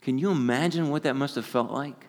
Can 0.00 0.18
you 0.18 0.30
imagine 0.30 0.90
what 0.90 1.04
that 1.04 1.14
must 1.14 1.36
have 1.36 1.46
felt 1.46 1.70
like? 1.70 2.06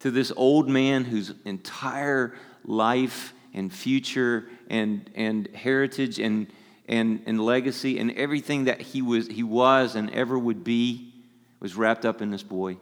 To 0.00 0.10
this 0.10 0.32
old 0.34 0.68
man 0.68 1.04
whose 1.04 1.34
entire 1.44 2.34
life 2.64 3.34
and 3.52 3.72
future 3.72 4.48
and, 4.68 5.10
and 5.14 5.48
heritage 5.54 6.18
and, 6.18 6.46
and, 6.88 7.22
and 7.26 7.40
legacy 7.40 7.98
and 7.98 8.12
everything 8.12 8.64
that 8.64 8.80
he 8.80 9.02
was, 9.02 9.26
he 9.26 9.42
was 9.42 9.96
and 9.96 10.10
ever 10.10 10.38
would 10.38 10.64
be 10.64 11.12
was 11.58 11.76
wrapped 11.76 12.06
up 12.06 12.22
in 12.22 12.30
this 12.30 12.42
boy. 12.42 12.78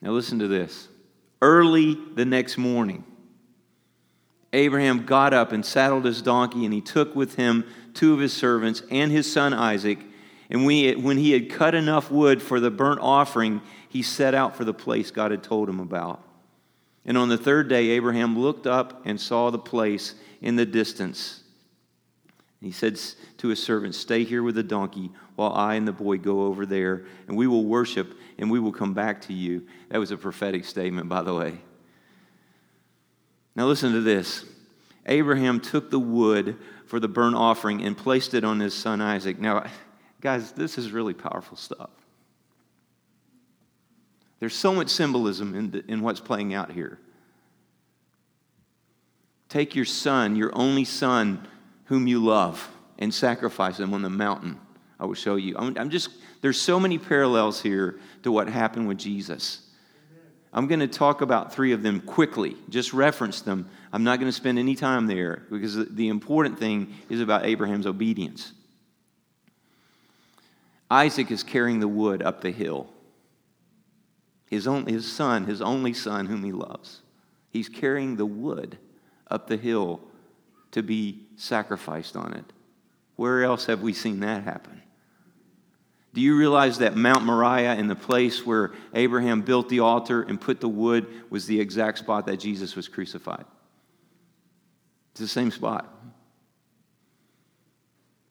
Now, 0.00 0.12
listen 0.12 0.38
to 0.38 0.48
this. 0.48 0.88
Early 1.42 1.98
the 2.14 2.24
next 2.24 2.56
morning, 2.56 3.04
Abraham 4.52 5.06
got 5.06 5.32
up 5.32 5.52
and 5.52 5.64
saddled 5.64 6.04
his 6.04 6.22
donkey, 6.22 6.64
and 6.64 6.74
he 6.74 6.80
took 6.80 7.14
with 7.14 7.36
him 7.36 7.64
two 7.94 8.12
of 8.12 8.20
his 8.20 8.32
servants 8.32 8.82
and 8.90 9.12
his 9.12 9.30
son 9.30 9.54
Isaac. 9.54 9.98
And 10.48 10.64
when 10.66 11.16
he 11.16 11.30
had 11.30 11.50
cut 11.50 11.76
enough 11.76 12.10
wood 12.10 12.42
for 12.42 12.58
the 12.58 12.70
burnt 12.70 13.00
offering, 13.00 13.62
he 13.88 14.02
set 14.02 14.34
out 14.34 14.56
for 14.56 14.64
the 14.64 14.74
place 14.74 15.12
God 15.12 15.30
had 15.30 15.44
told 15.44 15.68
him 15.68 15.78
about. 15.78 16.22
And 17.04 17.16
on 17.16 17.28
the 17.28 17.38
third 17.38 17.68
day, 17.68 17.90
Abraham 17.90 18.38
looked 18.38 18.66
up 18.66 19.02
and 19.04 19.20
saw 19.20 19.50
the 19.50 19.58
place 19.58 20.14
in 20.40 20.56
the 20.56 20.66
distance. 20.66 21.42
And 22.60 22.66
He 22.66 22.72
said 22.72 23.00
to 23.38 23.48
his 23.48 23.62
servant, 23.62 23.94
Stay 23.94 24.24
here 24.24 24.42
with 24.42 24.56
the 24.56 24.62
donkey 24.62 25.10
while 25.36 25.52
I 25.52 25.74
and 25.76 25.88
the 25.88 25.92
boy 25.92 26.18
go 26.18 26.42
over 26.42 26.66
there, 26.66 27.04
and 27.26 27.36
we 27.36 27.46
will 27.46 27.64
worship 27.64 28.14
and 28.38 28.50
we 28.50 28.60
will 28.60 28.72
come 28.72 28.92
back 28.92 29.22
to 29.22 29.32
you. 29.32 29.66
That 29.88 29.98
was 29.98 30.10
a 30.10 30.16
prophetic 30.16 30.64
statement, 30.64 31.08
by 31.08 31.22
the 31.22 31.34
way. 31.34 31.60
Now, 33.54 33.66
listen 33.66 33.92
to 33.92 34.00
this 34.00 34.44
Abraham 35.06 35.60
took 35.60 35.90
the 35.90 35.98
wood 35.98 36.56
for 36.86 37.00
the 37.00 37.08
burnt 37.08 37.36
offering 37.36 37.82
and 37.82 37.96
placed 37.96 38.34
it 38.34 38.44
on 38.44 38.60
his 38.60 38.74
son 38.74 39.00
Isaac. 39.00 39.38
Now, 39.38 39.64
guys, 40.20 40.52
this 40.52 40.78
is 40.78 40.92
really 40.92 41.14
powerful 41.14 41.56
stuff. 41.56 41.90
There's 44.40 44.54
so 44.54 44.74
much 44.74 44.88
symbolism 44.88 45.54
in, 45.54 45.70
the, 45.70 45.84
in 45.86 46.00
what's 46.00 46.20
playing 46.20 46.54
out 46.54 46.72
here. 46.72 46.98
Take 49.48 49.74
your 49.74 49.84
son, 49.84 50.36
your 50.36 50.50
only 50.54 50.84
son, 50.84 51.46
whom 51.84 52.06
you 52.06 52.24
love, 52.24 52.70
and 52.98 53.12
sacrifice 53.12 53.78
him 53.78 53.92
on 53.92 54.02
the 54.02 54.10
mountain. 54.10 54.58
I 54.98 55.06
will 55.06 55.14
show 55.14 55.36
you. 55.36 55.56
I'm, 55.58 55.76
I'm 55.76 55.90
just, 55.90 56.10
there's 56.40 56.60
so 56.60 56.80
many 56.80 56.98
parallels 56.98 57.60
here 57.60 57.98
to 58.22 58.32
what 58.32 58.48
happened 58.48 58.88
with 58.88 58.98
Jesus. 58.98 59.62
I'm 60.52 60.66
going 60.66 60.80
to 60.80 60.88
talk 60.88 61.20
about 61.20 61.54
three 61.54 61.72
of 61.72 61.82
them 61.82 62.00
quickly, 62.00 62.56
just 62.68 62.92
reference 62.92 63.40
them. 63.40 63.68
I'm 63.92 64.02
not 64.02 64.18
going 64.18 64.28
to 64.28 64.36
spend 64.36 64.58
any 64.58 64.74
time 64.74 65.06
there 65.06 65.42
because 65.50 65.88
the 65.88 66.08
important 66.08 66.58
thing 66.58 66.94
is 67.08 67.20
about 67.20 67.46
Abraham's 67.46 67.86
obedience. 67.86 68.52
Isaac 70.90 71.30
is 71.30 71.44
carrying 71.44 71.78
the 71.78 71.88
wood 71.88 72.20
up 72.22 72.40
the 72.40 72.50
hill 72.50 72.88
his, 74.50 74.68
his 74.88 75.10
son, 75.10 75.44
his 75.44 75.62
only 75.62 75.94
son, 75.94 76.26
whom 76.26 76.42
he 76.42 76.50
loves. 76.50 77.02
He's 77.50 77.68
carrying 77.68 78.16
the 78.16 78.26
wood 78.26 78.78
up 79.28 79.46
the 79.46 79.56
hill 79.56 80.00
to 80.72 80.82
be 80.82 81.20
sacrificed 81.36 82.16
on 82.16 82.34
it. 82.34 82.44
Where 83.14 83.44
else 83.44 83.66
have 83.66 83.80
we 83.80 83.92
seen 83.92 84.20
that 84.20 84.42
happen? 84.42 84.82
Do 86.12 86.20
you 86.20 86.36
realize 86.36 86.78
that 86.78 86.96
Mount 86.96 87.24
Moriah, 87.24 87.76
in 87.76 87.86
the 87.86 87.94
place 87.94 88.44
where 88.44 88.72
Abraham 88.94 89.42
built 89.42 89.68
the 89.68 89.80
altar 89.80 90.22
and 90.22 90.40
put 90.40 90.60
the 90.60 90.68
wood, 90.68 91.06
was 91.30 91.46
the 91.46 91.60
exact 91.60 91.98
spot 91.98 92.26
that 92.26 92.38
Jesus 92.38 92.74
was 92.74 92.88
crucified? 92.88 93.44
It's 95.12 95.20
the 95.20 95.28
same 95.28 95.50
spot. 95.50 95.92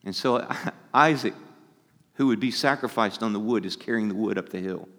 And 0.04 0.16
so 0.16 0.46
Isaac, 0.94 1.34
who 2.16 2.28
would 2.28 2.40
be 2.40 2.52
sacrificed 2.52 3.24
on 3.24 3.32
the 3.32 3.40
wood, 3.40 3.66
is 3.66 3.78
carrying 3.78 4.10
the 4.10 4.16
wood 4.16 4.38
up 4.38 4.50
the 4.50 4.60
hill. 4.60 4.90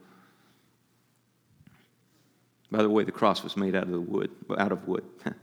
By 2.70 2.82
the 2.82 2.88
way, 2.88 3.04
the 3.04 3.12
cross 3.12 3.42
was 3.42 3.56
made 3.56 3.74
out 3.74 3.84
of 3.84 3.90
the 3.90 4.00
wood, 4.00 4.30
out 4.56 4.72
of 4.72 4.86
wood. 4.86 5.04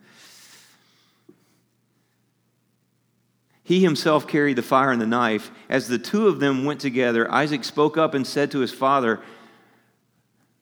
he 3.67 3.81
himself 3.81 4.27
carried 4.29 4.55
the 4.55 4.61
fire 4.61 4.93
and 4.93 5.01
the 5.01 5.05
knife. 5.05 5.51
As 5.67 5.89
the 5.89 5.99
two 5.99 6.29
of 6.29 6.39
them 6.39 6.63
went 6.63 6.79
together, 6.79 7.29
Isaac 7.29 7.65
spoke 7.65 7.97
up 7.97 8.13
and 8.13 8.25
said 8.25 8.49
to 8.51 8.59
his 8.59 8.71
father, 8.71 9.19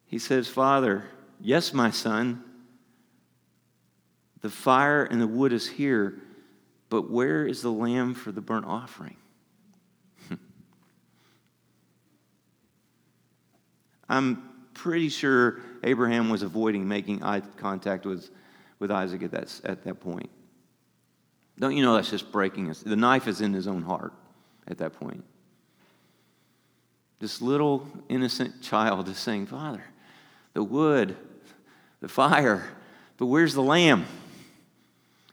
He 0.07 0.17
says, 0.17 0.47
Father, 0.47 1.03
yes, 1.39 1.71
my 1.71 1.91
son, 1.91 2.43
the 4.41 4.49
fire 4.49 5.03
and 5.03 5.21
the 5.21 5.27
wood 5.27 5.53
is 5.53 5.67
here, 5.67 6.19
But 6.89 7.11
where 7.11 7.45
is 7.45 7.61
the 7.61 7.71
lamb 7.71 8.15
for 8.15 8.31
the 8.31 8.41
burnt 8.41 8.65
offering? 8.65 9.17
I'm 14.09 14.49
pretty 14.73 15.09
sure 15.09 15.61
Abraham 15.83 16.31
was 16.31 16.41
avoiding 16.41 16.87
making 16.87 17.21
eye 17.21 17.41
contact 17.57 18.07
with, 18.07 18.31
with 18.79 18.89
Isaac 18.89 19.21
at 19.21 19.29
that, 19.29 19.61
at 19.63 19.83
that 19.83 19.99
point. 19.99 20.31
Don't 21.57 21.75
you 21.75 21.83
know 21.83 21.95
that's 21.95 22.09
just 22.09 22.31
breaking 22.31 22.69
us? 22.69 22.81
The 22.81 22.95
knife 22.95 23.27
is 23.27 23.41
in 23.41 23.53
his 23.53 23.67
own 23.67 23.81
heart 23.81 24.13
at 24.67 24.77
that 24.79 24.93
point. 24.93 25.23
This 27.19 27.41
little 27.41 27.87
innocent 28.09 28.61
child 28.61 29.07
is 29.07 29.17
saying, 29.17 29.47
Father, 29.47 29.83
the 30.53 30.63
wood, 30.63 31.15
the 32.01 32.09
fire, 32.09 32.67
but 33.17 33.27
where's 33.27 33.53
the 33.53 33.61
lamb? 33.61 34.05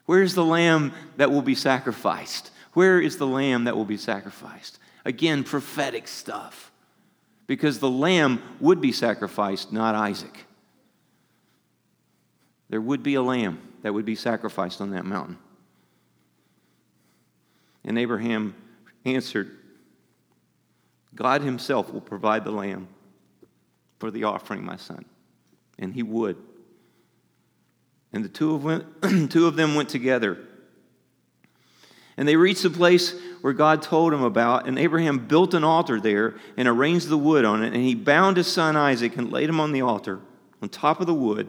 Where's 0.07 0.35
the 0.35 0.45
lamb 0.45 0.93
that 1.17 1.31
will 1.31 1.43
be 1.43 1.55
sacrificed? 1.55 2.51
Where 2.75 3.01
is 3.01 3.17
the 3.17 3.27
lamb 3.27 3.65
that 3.65 3.77
will 3.77 3.85
be 3.85 3.97
sacrificed? 3.97 4.79
Again, 5.05 5.43
prophetic 5.43 6.07
stuff. 6.07 6.71
Because 7.47 7.81
the 7.81 7.91
lamb 7.91 8.41
would 8.61 8.81
be 8.81 8.93
sacrificed, 8.93 9.73
not 9.73 9.95
Isaac. 9.95 10.47
There 12.69 12.81
would 12.81 13.03
be 13.03 13.15
a 13.15 13.23
lamb 13.23 13.61
that 13.83 13.93
would 13.93 14.05
be 14.05 14.15
sacrificed 14.15 14.81
on 14.81 14.91
that 14.91 15.05
mountain. 15.05 15.37
And 17.85 17.99
Abraham 17.99 18.55
answered, 19.05 19.51
God 21.15 21.43
himself 21.43 21.93
will 21.93 22.01
provide 22.01 22.45
the 22.45 22.51
lamb 22.51 22.89
for 23.99 24.11
the 24.11 24.25
offering, 24.25 24.65
my 24.65 24.77
son. 24.77 25.05
And 25.79 25.95
he 25.95 26.03
would. 26.03 26.37
And 28.13 28.25
the 28.25 28.29
two 28.29 28.55
of, 28.55 28.63
them, 28.63 29.29
two 29.31 29.47
of 29.47 29.57
them 29.57 29.75
went 29.75 29.89
together. 29.89 30.39
And 32.17 32.29
they 32.29 32.37
reached 32.37 32.63
the 32.63 32.71
place 32.71 33.15
where 33.41 33.53
God 33.53 33.83
told 33.83 34.13
him 34.13 34.23
about, 34.23 34.67
and 34.69 34.79
Abraham 34.79 35.27
built 35.27 35.55
an 35.55 35.65
altar 35.65 35.99
there 35.99 36.35
and 36.57 36.69
arranged 36.69 37.09
the 37.09 37.17
wood 37.17 37.45
on 37.45 37.63
it. 37.63 37.73
And 37.73 37.83
he 37.83 37.95
bound 37.95 38.37
his 38.37 38.47
son 38.47 38.77
Isaac 38.77 39.17
and 39.17 39.33
laid 39.33 39.49
him 39.49 39.61
on 39.61 39.73
the 39.73 39.81
altar 39.81 40.21
on 40.61 40.69
top 40.69 41.01
of 41.01 41.07
the 41.07 41.15
wood. 41.15 41.49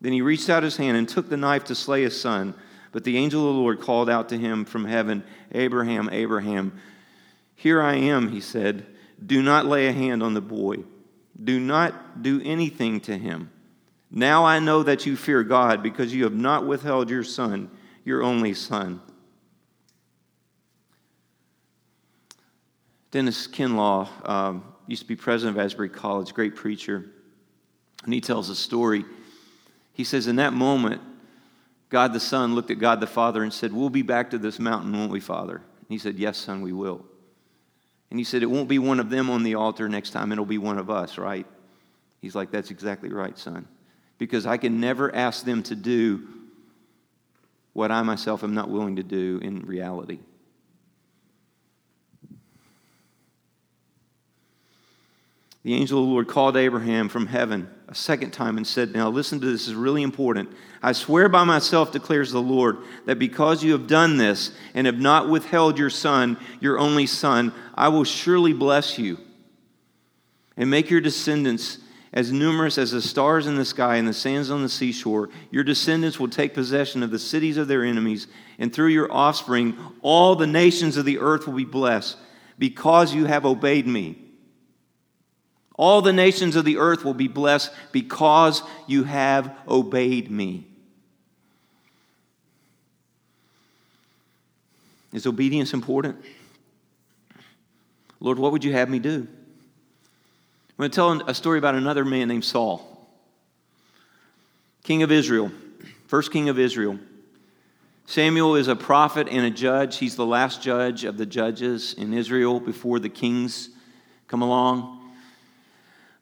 Then 0.00 0.12
he 0.12 0.20
reached 0.20 0.50
out 0.50 0.62
his 0.62 0.76
hand 0.76 0.96
and 0.96 1.08
took 1.08 1.28
the 1.28 1.36
knife 1.36 1.64
to 1.64 1.74
slay 1.74 2.02
his 2.02 2.20
son. 2.20 2.54
But 2.96 3.04
the 3.04 3.18
angel 3.18 3.46
of 3.46 3.54
the 3.54 3.60
Lord 3.60 3.82
called 3.82 4.08
out 4.08 4.30
to 4.30 4.38
him 4.38 4.64
from 4.64 4.86
heaven, 4.86 5.22
Abraham, 5.52 6.08
Abraham. 6.10 6.80
Here 7.54 7.82
I 7.82 7.96
am, 7.96 8.30
he 8.30 8.40
said. 8.40 8.86
Do 9.26 9.42
not 9.42 9.66
lay 9.66 9.88
a 9.88 9.92
hand 9.92 10.22
on 10.22 10.32
the 10.32 10.40
boy. 10.40 10.76
Do 11.44 11.60
not 11.60 12.22
do 12.22 12.40
anything 12.42 13.00
to 13.00 13.18
him. 13.18 13.50
Now 14.10 14.46
I 14.46 14.60
know 14.60 14.82
that 14.82 15.04
you 15.04 15.14
fear 15.14 15.42
God 15.42 15.82
because 15.82 16.14
you 16.14 16.24
have 16.24 16.32
not 16.32 16.66
withheld 16.66 17.10
your 17.10 17.22
son, 17.22 17.70
your 18.02 18.22
only 18.22 18.54
son. 18.54 19.02
Dennis 23.10 23.46
Kinlaw 23.46 24.08
um, 24.26 24.64
used 24.86 25.02
to 25.02 25.08
be 25.08 25.16
president 25.16 25.58
of 25.58 25.62
Asbury 25.62 25.90
College, 25.90 26.32
great 26.32 26.56
preacher. 26.56 27.04
And 28.04 28.14
he 28.14 28.22
tells 28.22 28.48
a 28.48 28.56
story. 28.56 29.04
He 29.92 30.02
says, 30.02 30.28
In 30.28 30.36
that 30.36 30.54
moment, 30.54 31.02
God 31.88 32.12
the 32.12 32.20
Son 32.20 32.54
looked 32.54 32.70
at 32.70 32.78
God 32.78 33.00
the 33.00 33.06
Father 33.06 33.42
and 33.42 33.52
said, 33.52 33.72
We'll 33.72 33.90
be 33.90 34.02
back 34.02 34.30
to 34.30 34.38
this 34.38 34.58
mountain, 34.58 34.92
won't 34.92 35.12
we, 35.12 35.20
Father? 35.20 35.56
And 35.56 35.86
he 35.88 35.98
said, 35.98 36.18
Yes, 36.18 36.36
son, 36.36 36.62
we 36.62 36.72
will. 36.72 37.04
And 38.10 38.18
he 38.18 38.24
said, 38.24 38.42
It 38.42 38.50
won't 38.50 38.68
be 38.68 38.78
one 38.78 39.00
of 39.00 39.10
them 39.10 39.30
on 39.30 39.42
the 39.42 39.54
altar 39.54 39.88
next 39.88 40.10
time, 40.10 40.32
it'll 40.32 40.44
be 40.44 40.58
one 40.58 40.78
of 40.78 40.90
us, 40.90 41.18
right? 41.18 41.46
He's 42.20 42.34
like, 42.34 42.50
That's 42.50 42.70
exactly 42.70 43.10
right, 43.10 43.38
son. 43.38 43.68
Because 44.18 44.46
I 44.46 44.56
can 44.56 44.80
never 44.80 45.14
ask 45.14 45.44
them 45.44 45.62
to 45.64 45.76
do 45.76 46.26
what 47.72 47.92
I 47.92 48.02
myself 48.02 48.42
am 48.42 48.54
not 48.54 48.70
willing 48.70 48.96
to 48.96 49.02
do 49.02 49.38
in 49.42 49.60
reality. 49.60 50.18
The 55.66 55.74
angel 55.74 55.98
of 55.98 56.06
the 56.06 56.12
Lord 56.12 56.28
called 56.28 56.56
Abraham 56.56 57.08
from 57.08 57.26
heaven 57.26 57.68
a 57.88 57.94
second 57.94 58.30
time 58.30 58.56
and 58.56 58.64
said, 58.64 58.94
Now 58.94 59.10
listen 59.10 59.40
to 59.40 59.46
this, 59.46 59.62
this 59.62 59.68
is 59.70 59.74
really 59.74 60.04
important. 60.04 60.48
I 60.80 60.92
swear 60.92 61.28
by 61.28 61.42
myself, 61.42 61.90
declares 61.90 62.30
the 62.30 62.40
Lord, 62.40 62.78
that 63.06 63.18
because 63.18 63.64
you 63.64 63.72
have 63.72 63.88
done 63.88 64.16
this 64.16 64.52
and 64.74 64.86
have 64.86 65.00
not 65.00 65.28
withheld 65.28 65.76
your 65.76 65.90
son, 65.90 66.36
your 66.60 66.78
only 66.78 67.04
son, 67.04 67.52
I 67.74 67.88
will 67.88 68.04
surely 68.04 68.52
bless 68.52 68.96
you 68.96 69.18
and 70.56 70.70
make 70.70 70.88
your 70.88 71.00
descendants 71.00 71.78
as 72.12 72.30
numerous 72.30 72.78
as 72.78 72.92
the 72.92 73.02
stars 73.02 73.48
in 73.48 73.56
the 73.56 73.64
sky 73.64 73.96
and 73.96 74.06
the 74.06 74.14
sands 74.14 74.52
on 74.52 74.62
the 74.62 74.68
seashore. 74.68 75.30
Your 75.50 75.64
descendants 75.64 76.20
will 76.20 76.28
take 76.28 76.54
possession 76.54 77.02
of 77.02 77.10
the 77.10 77.18
cities 77.18 77.56
of 77.56 77.66
their 77.66 77.82
enemies, 77.82 78.28
and 78.60 78.72
through 78.72 78.90
your 78.90 79.12
offspring, 79.12 79.76
all 80.00 80.36
the 80.36 80.46
nations 80.46 80.96
of 80.96 81.04
the 81.04 81.18
earth 81.18 81.48
will 81.48 81.54
be 81.54 81.64
blessed 81.64 82.18
because 82.56 83.12
you 83.12 83.24
have 83.24 83.44
obeyed 83.44 83.88
me. 83.88 84.22
All 85.76 86.00
the 86.00 86.12
nations 86.12 86.56
of 86.56 86.64
the 86.64 86.78
earth 86.78 87.04
will 87.04 87.14
be 87.14 87.28
blessed 87.28 87.70
because 87.92 88.62
you 88.86 89.04
have 89.04 89.54
obeyed 89.68 90.30
me. 90.30 90.66
Is 95.12 95.26
obedience 95.26 95.72
important? 95.72 96.16
Lord, 98.20 98.38
what 98.38 98.52
would 98.52 98.64
you 98.64 98.72
have 98.72 98.88
me 98.88 98.98
do? 98.98 99.26
I'm 100.78 100.82
going 100.82 100.90
to 100.90 100.94
tell 100.94 101.28
a 101.28 101.34
story 101.34 101.58
about 101.58 101.74
another 101.74 102.04
man 102.04 102.28
named 102.28 102.44
Saul, 102.44 103.08
king 104.82 105.02
of 105.02 105.10
Israel, 105.10 105.50
first 106.06 106.32
king 106.32 106.48
of 106.48 106.58
Israel. 106.58 106.98
Samuel 108.04 108.54
is 108.54 108.68
a 108.68 108.76
prophet 108.76 109.26
and 109.28 109.44
a 109.44 109.50
judge. 109.50 109.96
He's 109.96 110.16
the 110.16 110.26
last 110.26 110.62
judge 110.62 111.04
of 111.04 111.16
the 111.16 111.26
judges 111.26 111.94
in 111.94 112.14
Israel 112.14 112.60
before 112.60 113.00
the 113.00 113.08
kings 113.08 113.70
come 114.28 114.42
along. 114.42 114.95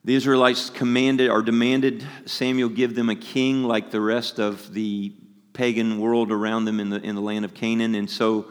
The 0.05 0.15
Israelites 0.15 0.69
commanded 0.69 1.31
or 1.31 1.41
demanded 1.41 2.07
Samuel 2.27 2.69
give 2.69 2.95
them 2.95 3.09
a 3.09 3.17
king 3.17 3.65
like 3.65 3.91
the 3.91 4.03
rest 4.03 4.39
of 4.39 4.75
the 4.75 5.15
pagan 5.55 5.99
world 5.99 6.31
around 6.31 6.67
them 6.67 6.79
in 6.79 6.91
the, 6.91 7.01
in 7.01 7.15
the 7.15 7.23
land 7.23 7.47
of 7.47 7.55
Canaan. 7.55 7.95
And 7.95 8.11
so 8.11 8.47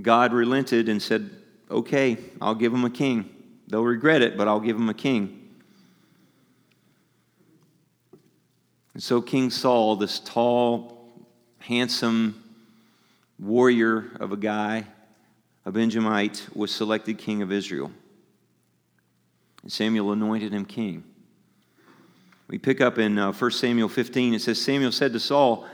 God 0.00 0.32
relented 0.32 0.88
and 0.88 1.00
said, 1.00 1.30
Okay, 1.70 2.18
I'll 2.40 2.56
give 2.56 2.72
them 2.72 2.84
a 2.84 2.90
king. 2.90 3.30
They'll 3.68 3.84
regret 3.84 4.22
it, 4.22 4.36
but 4.36 4.48
I'll 4.48 4.60
give 4.60 4.76
them 4.76 4.88
a 4.88 4.94
king. 4.94 5.38
And 8.94 9.02
so 9.02 9.22
King 9.22 9.50
Saul, 9.50 9.96
this 9.96 10.18
tall, 10.18 11.08
handsome 11.60 12.42
warrior 13.38 14.10
of 14.20 14.32
a 14.32 14.36
guy, 14.36 14.86
a 15.64 15.72
Benjamite, 15.72 16.46
was 16.54 16.70
selected 16.74 17.18
king 17.18 17.40
of 17.40 17.52
Israel. 17.52 17.90
And 19.62 19.70
Samuel 19.72 20.12
anointed 20.12 20.52
him 20.52 20.64
king. 20.64 21.04
We 22.48 22.58
pick 22.58 22.80
up 22.80 22.98
in 22.98 23.18
uh, 23.18 23.32
1 23.32 23.50
Samuel 23.52 23.88
15. 23.88 24.34
It 24.34 24.42
says, 24.42 24.60
Samuel 24.60 24.92
said 24.92 25.12
to 25.12 25.20
Saul, 25.20 25.66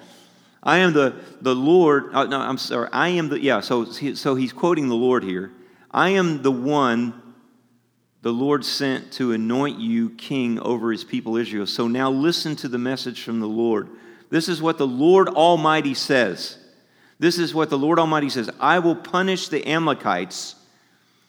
I 0.63 0.79
am 0.79 0.93
the, 0.93 1.15
the 1.41 1.55
Lord. 1.55 2.15
Uh, 2.15 2.25
no, 2.25 2.39
I'm 2.41 2.59
sorry. 2.59 2.89
I 2.93 3.09
am 3.09 3.29
the, 3.29 3.41
yeah, 3.41 3.61
so, 3.61 3.85
so 3.85 4.35
he's 4.35 4.53
quoting 4.53 4.89
the 4.89 4.95
Lord 4.95 5.25
here. 5.25 5.53
I 5.91 6.11
am 6.11 6.43
the 6.43 6.53
one 6.53 7.23
the 8.23 8.33
Lord 8.33 8.65
sent 8.65 9.13
to 9.13 9.33
anoint 9.33 9.79
you 9.79 10.11
king 10.11 10.59
over 10.59 10.93
his 10.93 11.05
people 11.05 11.37
Israel. 11.37 11.67
So 11.67 11.89
now 11.89 12.11
listen 12.11 12.57
to 12.57 12.69
the 12.69 12.79
message 12.79 13.23
from 13.23 13.41
the 13.41 13.47
Lord. 13.47 13.89
This 14.31 14.49
is 14.49 14.61
what 14.61 14.77
the 14.77 14.87
Lord 14.87 15.29
Almighty 15.29 15.95
says. 15.95 16.59
This 17.19 17.39
is 17.39 17.55
what 17.55 17.71
the 17.71 17.79
Lord 17.79 17.99
Almighty 17.99 18.29
says 18.29 18.51
I 18.61 18.81
will 18.81 18.97
punish 18.97 19.49
the 19.49 19.67
Amalekites 19.67 20.55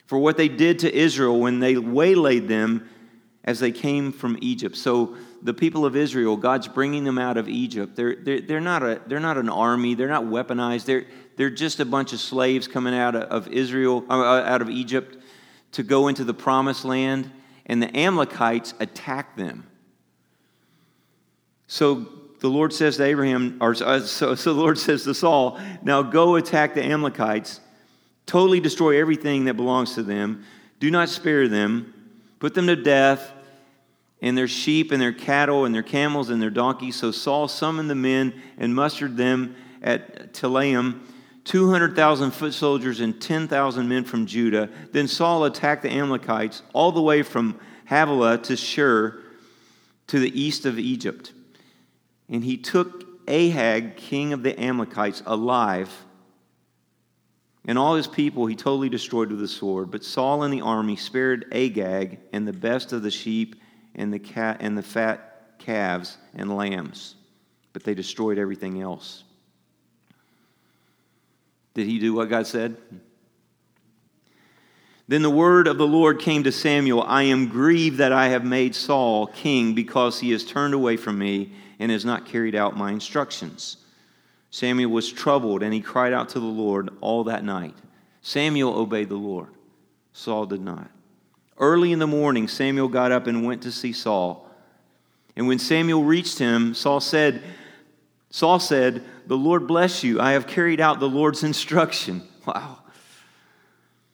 for 0.09 0.17
what 0.17 0.37
they 0.37 0.49
did 0.49 0.79
to 0.79 0.91
Israel 0.91 1.39
when 1.39 1.59
they 1.59 1.77
waylaid 1.77 2.47
them 2.47 2.89
as 3.43 3.59
they 3.59 3.71
came 3.71 4.11
from 4.11 4.39
Egypt. 4.41 4.75
So 4.75 5.15
the 5.43 5.53
people 5.53 5.85
of 5.85 5.95
Israel, 5.95 6.35
God's 6.35 6.67
bringing 6.67 7.03
them 7.03 7.19
out 7.19 7.37
of 7.37 7.47
Egypt. 7.47 7.95
They're, 7.95 8.15
they're, 8.15 8.41
they're, 8.41 8.59
not, 8.59 8.81
a, 8.81 8.99
they're 9.05 9.19
not 9.19 9.37
an 9.37 9.49
army, 9.49 9.93
they're 9.93 10.07
not 10.07 10.23
weaponized, 10.23 10.85
they're, 10.85 11.05
they're 11.35 11.51
just 11.51 11.79
a 11.79 11.85
bunch 11.85 12.11
of 12.11 12.19
slaves 12.19 12.67
coming 12.67 12.95
out 12.95 13.15
of 13.15 13.49
Israel, 13.49 14.03
uh, 14.09 14.19
uh, 14.19 14.43
out 14.47 14.63
of 14.63 14.71
Egypt 14.71 15.15
to 15.73 15.83
go 15.83 16.07
into 16.07 16.23
the 16.23 16.33
promised 16.33 16.85
land, 16.85 17.29
and 17.67 17.79
the 17.79 17.95
Amalekites 17.95 18.73
attack 18.79 19.37
them. 19.37 19.67
So 21.67 22.07
the 22.39 22.49
Lord 22.49 22.73
says 22.73 22.97
to 22.97 23.03
Abraham, 23.03 23.59
or 23.61 23.75
uh, 23.79 23.99
so, 23.99 24.33
so 24.33 24.55
the 24.55 24.59
Lord 24.59 24.79
says 24.79 25.03
to 25.03 25.13
Saul, 25.13 25.59
Now 25.83 26.01
go 26.01 26.35
attack 26.35 26.73
the 26.73 26.83
Amalekites 26.83 27.61
Totally 28.29 28.59
destroy 28.59 29.01
everything 29.01 29.45
that 29.45 29.55
belongs 29.55 29.95
to 29.95 30.03
them. 30.03 30.45
Do 30.79 30.91
not 30.91 31.09
spare 31.09 31.47
them. 31.47 32.13
Put 32.37 32.53
them 32.53 32.67
to 32.67 32.75
death 32.75 33.31
and 34.21 34.37
their 34.37 34.47
sheep 34.47 34.91
and 34.91 35.01
their 35.01 35.11
cattle 35.11 35.65
and 35.65 35.73
their 35.73 35.81
camels 35.81 36.29
and 36.29 36.39
their 36.39 36.51
donkeys. 36.51 36.95
So 36.95 37.09
Saul 37.09 37.47
summoned 37.47 37.89
the 37.89 37.95
men 37.95 38.39
and 38.59 38.75
mustered 38.75 39.17
them 39.17 39.55
at 39.81 40.31
Telaim, 40.31 40.99
200,000 41.45 42.29
foot 42.29 42.53
soldiers 42.53 42.99
and 42.99 43.19
10,000 43.19 43.89
men 43.89 44.03
from 44.03 44.27
Judah. 44.27 44.69
Then 44.91 45.07
Saul 45.07 45.45
attacked 45.45 45.81
the 45.81 45.91
Amalekites 45.91 46.61
all 46.71 46.91
the 46.91 47.01
way 47.01 47.23
from 47.23 47.59
Havilah 47.85 48.43
to 48.43 48.55
Shur 48.55 49.23
to 50.05 50.19
the 50.19 50.39
east 50.39 50.67
of 50.67 50.77
Egypt. 50.77 51.33
And 52.29 52.43
he 52.43 52.57
took 52.57 53.27
Agag, 53.27 53.97
king 53.97 54.33
of 54.33 54.43
the 54.43 54.55
Amalekites, 54.61 55.23
alive 55.25 56.05
and 57.69 57.77
all 57.77 57.93
his 57.93 58.07
people 58.07 58.47
he 58.47 58.55
totally 58.55 58.89
destroyed 58.89 59.29
with 59.29 59.39
the 59.39 59.47
sword. 59.47 59.91
But 59.91 60.03
Saul 60.03 60.41
and 60.41 60.51
the 60.51 60.61
army 60.61 60.95
spared 60.95 61.45
Agag 61.51 62.17
and 62.33 62.47
the 62.47 62.51
best 62.51 62.93
of 62.93 63.03
the 63.03 63.11
sheep 63.11 63.57
and 63.93 64.11
the, 64.11 64.17
cat, 64.17 64.57
and 64.61 64.75
the 64.75 64.81
fat 64.81 65.53
calves 65.59 66.17
and 66.33 66.57
lambs, 66.57 67.13
but 67.71 67.83
they 67.83 67.93
destroyed 67.93 68.39
everything 68.39 68.81
else. 68.81 69.23
Did 71.75 71.85
he 71.85 71.99
do 71.99 72.15
what 72.15 72.27
God 72.27 72.47
said? 72.47 72.75
Then 75.07 75.21
the 75.21 75.29
word 75.29 75.67
of 75.67 75.77
the 75.77 75.85
Lord 75.85 76.19
came 76.19 76.41
to 76.45 76.51
Samuel 76.51 77.03
I 77.03 77.21
am 77.21 77.49
grieved 77.49 77.97
that 77.99 78.11
I 78.11 78.29
have 78.29 78.43
made 78.43 78.73
Saul 78.73 79.27
king 79.27 79.75
because 79.75 80.19
he 80.19 80.31
has 80.31 80.43
turned 80.43 80.73
away 80.73 80.97
from 80.97 81.19
me 81.19 81.51
and 81.77 81.91
has 81.91 82.03
not 82.03 82.25
carried 82.25 82.55
out 82.55 82.75
my 82.75 82.91
instructions. 82.91 83.77
Samuel 84.51 84.91
was 84.91 85.11
troubled 85.11 85.63
and 85.63 85.73
he 85.73 85.81
cried 85.81 86.13
out 86.13 86.29
to 86.29 86.39
the 86.39 86.45
Lord 86.45 86.89
all 87.01 87.25
that 87.25 87.43
night. 87.43 87.75
Samuel 88.21 88.73
obeyed 88.73 89.09
the 89.09 89.15
Lord, 89.15 89.49
Saul 90.13 90.45
did 90.45 90.61
not. 90.61 90.89
Early 91.57 91.91
in 91.91 91.99
the 91.99 92.07
morning, 92.07 92.47
Samuel 92.47 92.87
got 92.87 93.11
up 93.11 93.27
and 93.27 93.45
went 93.45 93.63
to 93.63 93.71
see 93.71 93.91
Saul. 93.91 94.49
And 95.35 95.47
when 95.47 95.59
Samuel 95.59 96.03
reached 96.03 96.39
him, 96.39 96.73
Saul 96.73 96.99
said, 96.99 97.43
Saul 98.29 98.59
said, 98.59 99.03
The 99.27 99.37
Lord 99.37 99.67
bless 99.67 100.03
you. 100.03 100.19
I 100.19 100.31
have 100.31 100.47
carried 100.47 100.79
out 100.79 100.99
the 100.99 101.09
Lord's 101.09 101.43
instruction. 101.43 102.23
Wow. 102.45 102.79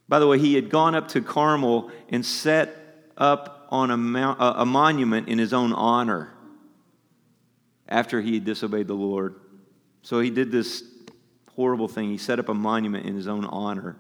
By 0.07 0.19
the 0.19 0.27
way, 0.27 0.39
he 0.39 0.53
had 0.55 0.69
gone 0.69 0.95
up 0.95 1.07
to 1.09 1.21
Carmel 1.21 1.91
and 2.09 2.25
set 2.25 3.09
up 3.17 3.67
on 3.69 3.91
a, 3.91 3.97
mount, 3.97 4.37
a 4.39 4.65
monument 4.65 5.27
in 5.27 5.39
his 5.39 5.53
own 5.53 5.73
honor 5.73 6.31
after 7.87 8.21
he 8.21 8.39
disobeyed 8.39 8.87
the 8.87 8.93
Lord. 8.93 9.35
So 10.05 10.19
he 10.19 10.29
did 10.29 10.51
this 10.51 10.83
horrible 11.55 11.87
thing. 11.87 12.11
He 12.11 12.19
set 12.19 12.37
up 12.37 12.47
a 12.47 12.53
monument 12.53 13.07
in 13.07 13.15
his 13.15 13.27
own 13.27 13.43
honor. 13.43 13.97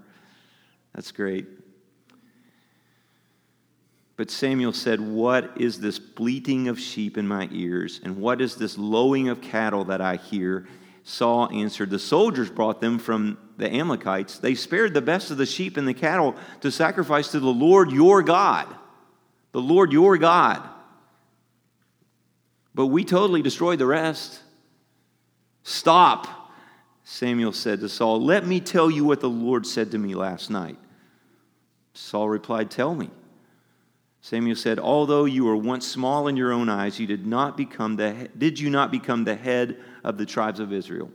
That's 0.93 1.11
great. 1.11 1.47
But 4.15 4.29
Samuel 4.29 4.71
said, 4.71 5.01
What 5.01 5.59
is 5.59 5.79
this 5.79 5.97
bleating 5.97 6.67
of 6.67 6.79
sheep 6.79 7.17
in 7.17 7.27
my 7.27 7.49
ears? 7.51 8.01
And 8.03 8.17
what 8.17 8.39
is 8.39 8.55
this 8.55 8.77
lowing 8.77 9.29
of 9.29 9.41
cattle 9.41 9.85
that 9.85 9.99
I 9.99 10.17
hear? 10.17 10.67
Saul 11.03 11.49
answered, 11.51 11.89
The 11.89 11.97
soldiers 11.97 12.51
brought 12.51 12.81
them 12.81 12.99
from 12.99 13.39
the 13.57 13.73
Amalekites. 13.73 14.37
They 14.37 14.53
spared 14.53 14.93
the 14.93 15.01
best 15.01 15.31
of 15.31 15.37
the 15.37 15.47
sheep 15.47 15.75
and 15.75 15.87
the 15.87 15.95
cattle 15.95 16.35
to 16.61 16.71
sacrifice 16.71 17.31
to 17.31 17.39
the 17.39 17.47
Lord 17.47 17.91
your 17.91 18.21
God. 18.21 18.67
The 19.53 19.61
Lord 19.61 19.91
your 19.91 20.19
God. 20.19 20.61
But 22.75 22.87
we 22.87 23.03
totally 23.03 23.41
destroyed 23.41 23.79
the 23.79 23.87
rest. 23.87 24.43
Stop, 25.67 26.51
Samuel 27.03 27.51
said 27.51 27.79
to 27.79 27.89
Saul. 27.89 28.23
Let 28.23 28.45
me 28.45 28.59
tell 28.59 28.89
you 28.91 29.03
what 29.03 29.19
the 29.19 29.29
Lord 29.29 29.65
said 29.65 29.89
to 29.91 29.97
me 29.97 30.13
last 30.13 30.51
night. 30.51 30.77
Saul 31.95 32.29
replied, 32.29 32.69
Tell 32.69 32.93
me. 32.93 33.09
Samuel 34.21 34.55
said, 34.55 34.77
Although 34.77 35.25
you 35.25 35.43
were 35.43 35.57
once 35.57 35.87
small 35.87 36.27
in 36.27 36.37
your 36.37 36.53
own 36.53 36.69
eyes, 36.69 36.99
you 36.99 37.07
did 37.07 37.25
not 37.25 37.57
become 37.57 37.95
the 37.95 38.29
did 38.37 38.59
you 38.59 38.69
not 38.69 38.91
become 38.91 39.23
the 39.23 39.35
head 39.35 39.77
of 40.03 40.19
the 40.19 40.25
tribes 40.25 40.59
of 40.59 40.71
Israel? 40.71 41.09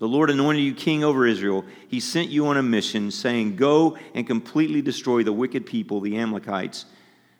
The 0.00 0.08
Lord 0.08 0.28
anointed 0.28 0.64
you 0.64 0.74
king 0.74 1.04
over 1.04 1.26
Israel. 1.26 1.64
He 1.86 2.00
sent 2.00 2.28
you 2.28 2.48
on 2.48 2.56
a 2.56 2.62
mission, 2.62 3.12
saying, 3.12 3.54
Go 3.54 3.96
and 4.14 4.26
completely 4.26 4.82
destroy 4.82 5.22
the 5.22 5.32
wicked 5.32 5.64
people, 5.64 6.00
the 6.00 6.18
Amalekites. 6.18 6.86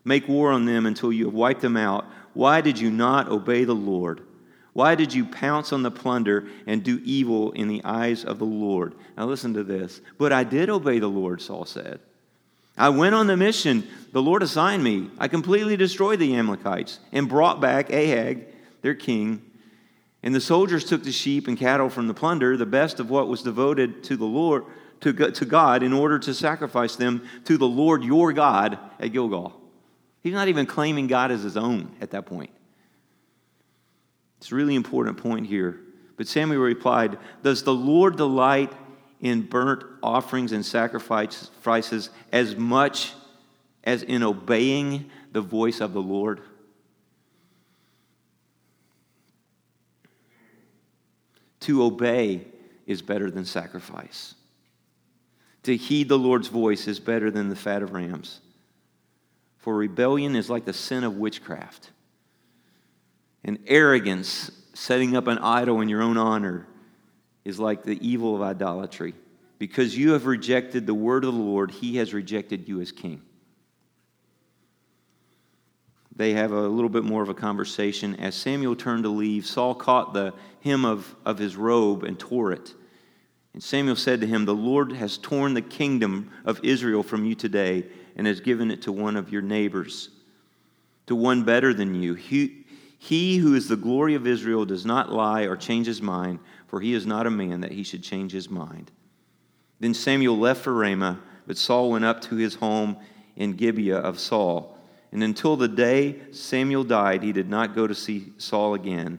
Make 0.04 0.28
war 0.28 0.52
on 0.52 0.64
them 0.64 0.86
until 0.86 1.12
you 1.12 1.24
have 1.24 1.34
wiped 1.34 1.60
them 1.60 1.76
out. 1.76 2.06
Why 2.34 2.60
did 2.60 2.78
you 2.78 2.92
not 2.92 3.28
obey 3.28 3.64
the 3.64 3.74
Lord? 3.74 4.22
Why 4.76 4.94
did 4.94 5.14
you 5.14 5.24
pounce 5.24 5.72
on 5.72 5.82
the 5.82 5.90
plunder 5.90 6.48
and 6.66 6.84
do 6.84 7.00
evil 7.02 7.50
in 7.52 7.66
the 7.66 7.82
eyes 7.82 8.26
of 8.26 8.38
the 8.38 8.44
Lord? 8.44 8.94
Now 9.16 9.24
listen 9.24 9.54
to 9.54 9.64
this. 9.64 10.02
But 10.18 10.34
I 10.34 10.44
did 10.44 10.68
obey 10.68 10.98
the 10.98 11.08
Lord, 11.08 11.40
Saul 11.40 11.64
said. 11.64 11.98
I 12.76 12.90
went 12.90 13.14
on 13.14 13.26
the 13.26 13.38
mission 13.38 13.88
the 14.12 14.20
Lord 14.20 14.42
assigned 14.42 14.84
me. 14.84 15.08
I 15.16 15.28
completely 15.28 15.78
destroyed 15.78 16.18
the 16.18 16.36
Amalekites 16.36 17.00
and 17.10 17.26
brought 17.26 17.58
back 17.58 17.90
Agag, 17.90 18.48
their 18.82 18.94
king. 18.94 19.40
And 20.22 20.34
the 20.34 20.42
soldiers 20.42 20.84
took 20.84 21.04
the 21.04 21.10
sheep 21.10 21.48
and 21.48 21.56
cattle 21.56 21.88
from 21.88 22.06
the 22.06 22.12
plunder, 22.12 22.58
the 22.58 22.66
best 22.66 23.00
of 23.00 23.08
what 23.08 23.28
was 23.28 23.40
devoted 23.40 24.04
to 24.04 24.16
the 24.18 24.26
Lord, 24.26 24.66
to, 25.00 25.14
to 25.14 25.44
God, 25.46 25.82
in 25.84 25.94
order 25.94 26.18
to 26.18 26.34
sacrifice 26.34 26.96
them 26.96 27.26
to 27.46 27.56
the 27.56 27.66
Lord 27.66 28.04
your 28.04 28.30
God 28.34 28.78
at 29.00 29.14
Gilgal. 29.14 29.58
He's 30.22 30.34
not 30.34 30.48
even 30.48 30.66
claiming 30.66 31.06
God 31.06 31.30
as 31.30 31.44
his 31.44 31.56
own 31.56 31.96
at 32.02 32.10
that 32.10 32.26
point. 32.26 32.50
It's 34.46 34.52
a 34.52 34.54
really 34.54 34.76
important 34.76 35.16
point 35.16 35.48
here. 35.48 35.80
But 36.16 36.28
Samuel 36.28 36.60
replied, 36.60 37.18
Does 37.42 37.64
the 37.64 37.74
Lord 37.74 38.16
delight 38.16 38.72
in 39.20 39.42
burnt 39.42 39.82
offerings 40.04 40.52
and 40.52 40.64
sacrifices 40.64 42.10
as 42.30 42.54
much 42.54 43.14
as 43.82 44.04
in 44.04 44.22
obeying 44.22 45.10
the 45.32 45.40
voice 45.40 45.80
of 45.80 45.92
the 45.92 46.00
Lord? 46.00 46.42
To 51.62 51.82
obey 51.82 52.46
is 52.86 53.02
better 53.02 53.32
than 53.32 53.46
sacrifice. 53.46 54.36
To 55.64 55.76
heed 55.76 56.08
the 56.08 56.20
Lord's 56.20 56.46
voice 56.46 56.86
is 56.86 57.00
better 57.00 57.32
than 57.32 57.48
the 57.48 57.56
fat 57.56 57.82
of 57.82 57.94
rams. 57.94 58.40
For 59.58 59.74
rebellion 59.74 60.36
is 60.36 60.48
like 60.48 60.66
the 60.66 60.72
sin 60.72 61.02
of 61.02 61.16
witchcraft 61.16 61.90
and 63.46 63.58
arrogance, 63.66 64.50
setting 64.74 65.16
up 65.16 65.28
an 65.28 65.38
idol 65.38 65.80
in 65.80 65.88
your 65.88 66.02
own 66.02 66.18
honor, 66.18 66.66
is 67.44 67.58
like 67.58 67.84
the 67.84 67.98
evil 68.06 68.34
of 68.34 68.42
idolatry. 68.42 69.14
Because 69.58 69.96
you 69.96 70.12
have 70.12 70.26
rejected 70.26 70.86
the 70.86 70.92
word 70.92 71.24
of 71.24 71.32
the 71.32 71.40
Lord, 71.40 71.70
he 71.70 71.96
has 71.96 72.12
rejected 72.12 72.68
you 72.68 72.80
as 72.80 72.92
king. 72.92 73.22
They 76.14 76.32
have 76.32 76.50
a 76.50 76.68
little 76.68 76.88
bit 76.88 77.04
more 77.04 77.22
of 77.22 77.28
a 77.28 77.34
conversation. 77.34 78.16
As 78.16 78.34
Samuel 78.34 78.74
turned 78.74 79.04
to 79.04 79.10
leave, 79.10 79.46
Saul 79.46 79.74
caught 79.74 80.12
the 80.12 80.34
hem 80.64 80.84
of, 80.84 81.14
of 81.24 81.38
his 81.38 81.56
robe 81.56 82.04
and 82.04 82.18
tore 82.18 82.52
it. 82.52 82.74
And 83.54 83.62
Samuel 83.62 83.96
said 83.96 84.20
to 84.22 84.26
him, 84.26 84.44
The 84.44 84.54
Lord 84.54 84.92
has 84.92 85.18
torn 85.18 85.54
the 85.54 85.62
kingdom 85.62 86.30
of 86.44 86.60
Israel 86.62 87.02
from 87.02 87.24
you 87.24 87.34
today 87.34 87.84
and 88.16 88.26
has 88.26 88.40
given 88.40 88.70
it 88.70 88.82
to 88.82 88.92
one 88.92 89.16
of 89.16 89.30
your 89.30 89.42
neighbors, 89.42 90.08
to 91.06 91.14
one 91.14 91.44
better 91.44 91.72
than 91.72 92.02
you. 92.02 92.14
He, 92.14 92.65
he 92.98 93.36
who 93.36 93.54
is 93.54 93.68
the 93.68 93.76
glory 93.76 94.14
of 94.14 94.26
Israel 94.26 94.64
does 94.64 94.86
not 94.86 95.12
lie 95.12 95.42
or 95.42 95.56
change 95.56 95.86
his 95.86 96.02
mind, 96.02 96.38
for 96.66 96.80
he 96.80 96.94
is 96.94 97.06
not 97.06 97.26
a 97.26 97.30
man 97.30 97.60
that 97.60 97.72
he 97.72 97.82
should 97.82 98.02
change 98.02 98.32
his 98.32 98.50
mind. 98.50 98.90
Then 99.78 99.94
Samuel 99.94 100.38
left 100.38 100.62
for 100.62 100.72
Ramah, 100.72 101.20
but 101.46 101.58
Saul 101.58 101.90
went 101.90 102.04
up 102.04 102.20
to 102.22 102.36
his 102.36 102.54
home 102.54 102.96
in 103.36 103.52
Gibeah 103.52 103.98
of 103.98 104.18
Saul. 104.18 104.78
And 105.12 105.22
until 105.22 105.56
the 105.56 105.68
day 105.68 106.20
Samuel 106.32 106.84
died, 106.84 107.22
he 107.22 107.32
did 107.32 107.48
not 107.48 107.74
go 107.74 107.86
to 107.86 107.94
see 107.94 108.32
Saul 108.38 108.74
again, 108.74 109.18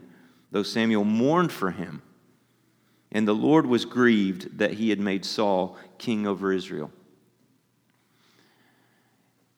though 0.51 0.63
Samuel 0.63 1.03
mourned 1.03 1.51
for 1.51 1.71
him. 1.71 2.01
And 3.11 3.27
the 3.27 3.35
Lord 3.35 3.65
was 3.65 3.85
grieved 3.85 4.57
that 4.57 4.73
he 4.73 4.89
had 4.89 4.99
made 4.99 5.23
Saul 5.23 5.77
king 5.97 6.27
over 6.27 6.51
Israel. 6.51 6.91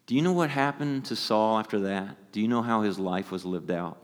Do 0.05 0.15
you 0.15 0.21
know 0.21 0.33
what 0.33 0.49
happened 0.49 1.05
to 1.05 1.15
Saul 1.15 1.57
after 1.57 1.79
that? 1.79 2.31
Do 2.31 2.41
you 2.41 2.47
know 2.47 2.61
how 2.61 2.81
his 2.81 2.99
life 2.99 3.31
was 3.31 3.45
lived 3.45 3.71
out? 3.71 3.97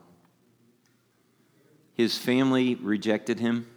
His 1.96 2.18
family 2.18 2.76
rejected 2.76 3.40
him. 3.40 3.68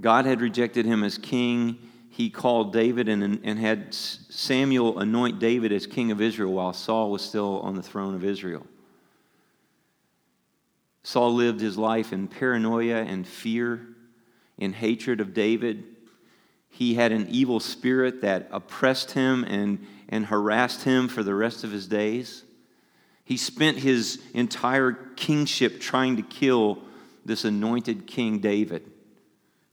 God 0.00 0.24
had 0.24 0.40
rejected 0.40 0.86
him 0.86 1.02
as 1.02 1.18
king. 1.18 1.78
He 2.10 2.30
called 2.30 2.72
David 2.72 3.08
and, 3.08 3.40
and 3.42 3.58
had 3.58 3.92
Samuel 3.92 5.00
anoint 5.00 5.40
David 5.40 5.72
as 5.72 5.86
king 5.86 6.12
of 6.12 6.20
Israel 6.20 6.52
while 6.52 6.72
Saul 6.72 7.10
was 7.10 7.22
still 7.22 7.60
on 7.60 7.74
the 7.74 7.82
throne 7.82 8.14
of 8.14 8.24
Israel. 8.24 8.66
Saul 11.02 11.34
lived 11.34 11.60
his 11.60 11.76
life 11.76 12.12
in 12.12 12.28
paranoia 12.28 13.02
and 13.02 13.26
fear, 13.26 13.86
in 14.58 14.72
hatred 14.72 15.20
of 15.20 15.34
David. 15.34 15.84
He 16.68 16.94
had 16.94 17.10
an 17.10 17.26
evil 17.30 17.58
spirit 17.58 18.20
that 18.22 18.48
oppressed 18.52 19.12
him 19.12 19.44
and, 19.44 19.84
and 20.08 20.26
harassed 20.26 20.84
him 20.84 21.08
for 21.08 21.24
the 21.24 21.34
rest 21.34 21.64
of 21.64 21.72
his 21.72 21.88
days. 21.88 22.44
He 23.26 23.36
spent 23.36 23.78
his 23.78 24.22
entire 24.34 24.92
kingship 24.92 25.80
trying 25.80 26.16
to 26.16 26.22
kill 26.22 26.78
this 27.24 27.44
anointed 27.44 28.06
King 28.06 28.38
David, 28.38 28.88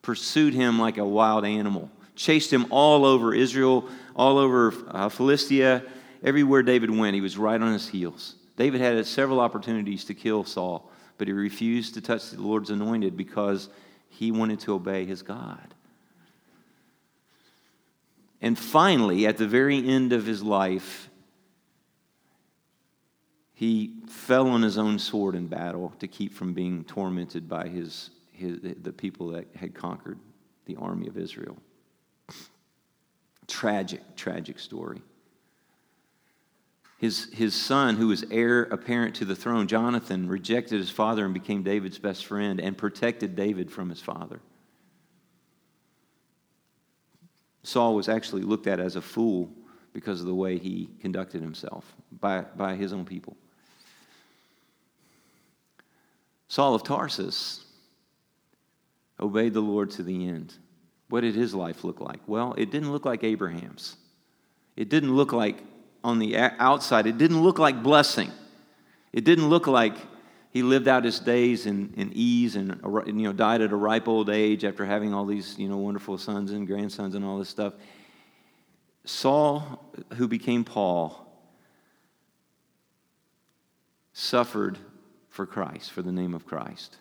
pursued 0.01 0.55
him 0.55 0.79
like 0.79 0.97
a 0.97 1.05
wild 1.05 1.45
animal, 1.45 1.91
chased 2.15 2.51
him 2.51 2.65
all 2.71 3.05
over 3.05 3.31
Israel, 3.31 3.87
all 4.15 4.39
over 4.39 4.73
uh, 4.87 5.07
Philistia. 5.07 5.83
Everywhere 6.23 6.63
David 6.63 6.89
went, 6.89 7.13
he 7.13 7.21
was 7.21 7.37
right 7.37 7.61
on 7.61 7.73
his 7.73 7.87
heels. 7.87 8.33
David 8.57 8.81
had 8.81 9.05
several 9.05 9.39
opportunities 9.39 10.03
to 10.05 10.15
kill 10.15 10.43
Saul, 10.43 10.89
but 11.19 11.27
he 11.27 11.33
refused 11.33 11.93
to 11.93 12.01
touch 12.01 12.31
the 12.31 12.41
Lord's 12.41 12.71
anointed 12.71 13.15
because 13.15 13.69
he 14.09 14.31
wanted 14.31 14.61
to 14.61 14.73
obey 14.73 15.05
his 15.05 15.21
God. 15.21 15.75
And 18.41 18.57
finally, 18.57 19.27
at 19.27 19.37
the 19.37 19.47
very 19.47 19.87
end 19.87 20.11
of 20.11 20.25
his 20.25 20.41
life, 20.41 21.07
he 23.53 23.93
fell 24.07 24.47
on 24.47 24.61
his 24.61 24.77
own 24.77 24.97
sword 24.97 25.35
in 25.35 25.47
battle 25.47 25.93
to 25.99 26.07
keep 26.07 26.33
from 26.33 26.53
being 26.53 26.83
tormented 26.83 27.47
by 27.47 27.67
his, 27.67 28.09
his, 28.31 28.59
the 28.61 28.91
people 28.91 29.29
that 29.29 29.47
had 29.55 29.75
conquered 29.75 30.19
the 30.65 30.75
army 30.77 31.07
of 31.07 31.17
Israel. 31.17 31.57
Tragic, 33.47 34.15
tragic 34.15 34.57
story. 34.57 35.01
His, 36.97 37.29
his 37.33 37.53
son, 37.53 37.97
who 37.97 38.07
was 38.07 38.23
heir 38.31 38.63
apparent 38.63 39.15
to 39.15 39.25
the 39.25 39.35
throne, 39.35 39.67
Jonathan, 39.67 40.27
rejected 40.27 40.79
his 40.79 40.89
father 40.89 41.25
and 41.25 41.33
became 41.33 41.61
David's 41.61 41.99
best 41.99 42.25
friend 42.25 42.61
and 42.61 42.77
protected 42.77 43.35
David 43.35 43.69
from 43.69 43.89
his 43.89 43.99
father. 43.99 44.39
Saul 47.61 47.93
was 47.93 48.09
actually 48.09 48.43
looked 48.43 48.67
at 48.67 48.79
as 48.79 48.95
a 48.95 49.01
fool 49.01 49.51
because 49.93 50.19
of 50.19 50.25
the 50.25 50.35
way 50.35 50.57
he 50.57 50.89
conducted 50.99 51.41
himself 51.41 51.85
by, 52.19 52.41
by 52.41 52.75
his 52.75 52.91
own 52.91 53.05
people. 53.05 53.37
Saul 56.47 56.75
of 56.75 56.83
Tarsus 56.83 57.63
obeyed 59.19 59.53
the 59.53 59.61
Lord 59.61 59.91
to 59.91 60.03
the 60.03 60.27
end. 60.27 60.53
What 61.09 61.21
did 61.21 61.35
his 61.35 61.53
life 61.53 61.83
look 61.83 62.01
like? 62.01 62.19
Well, 62.27 62.53
it 62.57 62.71
didn't 62.71 62.91
look 62.91 63.05
like 63.05 63.23
Abraham's. 63.23 63.95
It 64.75 64.89
didn't 64.89 65.15
look 65.15 65.31
like, 65.31 65.57
on 66.03 66.19
the 66.19 66.35
outside, 66.37 67.07
it 67.07 67.17
didn't 67.17 67.41
look 67.41 67.59
like 67.59 67.81
blessing. 67.81 68.31
It 69.13 69.23
didn't 69.23 69.47
look 69.49 69.67
like 69.67 69.95
he 70.51 70.61
lived 70.63 70.87
out 70.87 71.03
his 71.03 71.19
days 71.19 71.65
in, 71.65 71.93
in 71.95 72.11
ease 72.13 72.55
and 72.55 72.79
you 73.05 73.13
know, 73.13 73.33
died 73.33 73.61
at 73.61 73.71
a 73.71 73.75
ripe 73.75 74.07
old 74.07 74.29
age 74.29 74.65
after 74.65 74.85
having 74.85 75.13
all 75.13 75.25
these 75.25 75.57
you 75.57 75.69
know, 75.69 75.77
wonderful 75.77 76.17
sons 76.17 76.51
and 76.51 76.67
grandsons 76.67 77.15
and 77.15 77.23
all 77.23 77.39
this 77.39 77.49
stuff. 77.49 77.73
Saul, 79.05 79.93
who 80.15 80.27
became 80.27 80.63
Paul, 80.63 81.19
suffered 84.13 84.77
for 85.29 85.45
Christ, 85.45 85.91
for 85.91 86.01
the 86.01 86.11
name 86.11 86.33
of 86.33 86.45
Christ. 86.45 86.97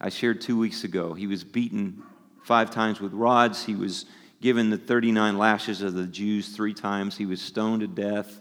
I 0.00 0.08
shared 0.08 0.40
two 0.40 0.58
weeks 0.58 0.84
ago. 0.84 1.14
He 1.14 1.26
was 1.26 1.44
beaten 1.44 2.02
five 2.42 2.70
times 2.70 3.00
with 3.00 3.12
rods. 3.12 3.64
He 3.64 3.74
was 3.74 4.06
given 4.40 4.70
the 4.70 4.78
39 4.78 5.38
lashes 5.38 5.82
of 5.82 5.94
the 5.94 6.06
Jews 6.06 6.48
three 6.48 6.74
times. 6.74 7.16
He 7.16 7.26
was 7.26 7.40
stoned 7.40 7.80
to 7.80 7.86
death 7.86 8.40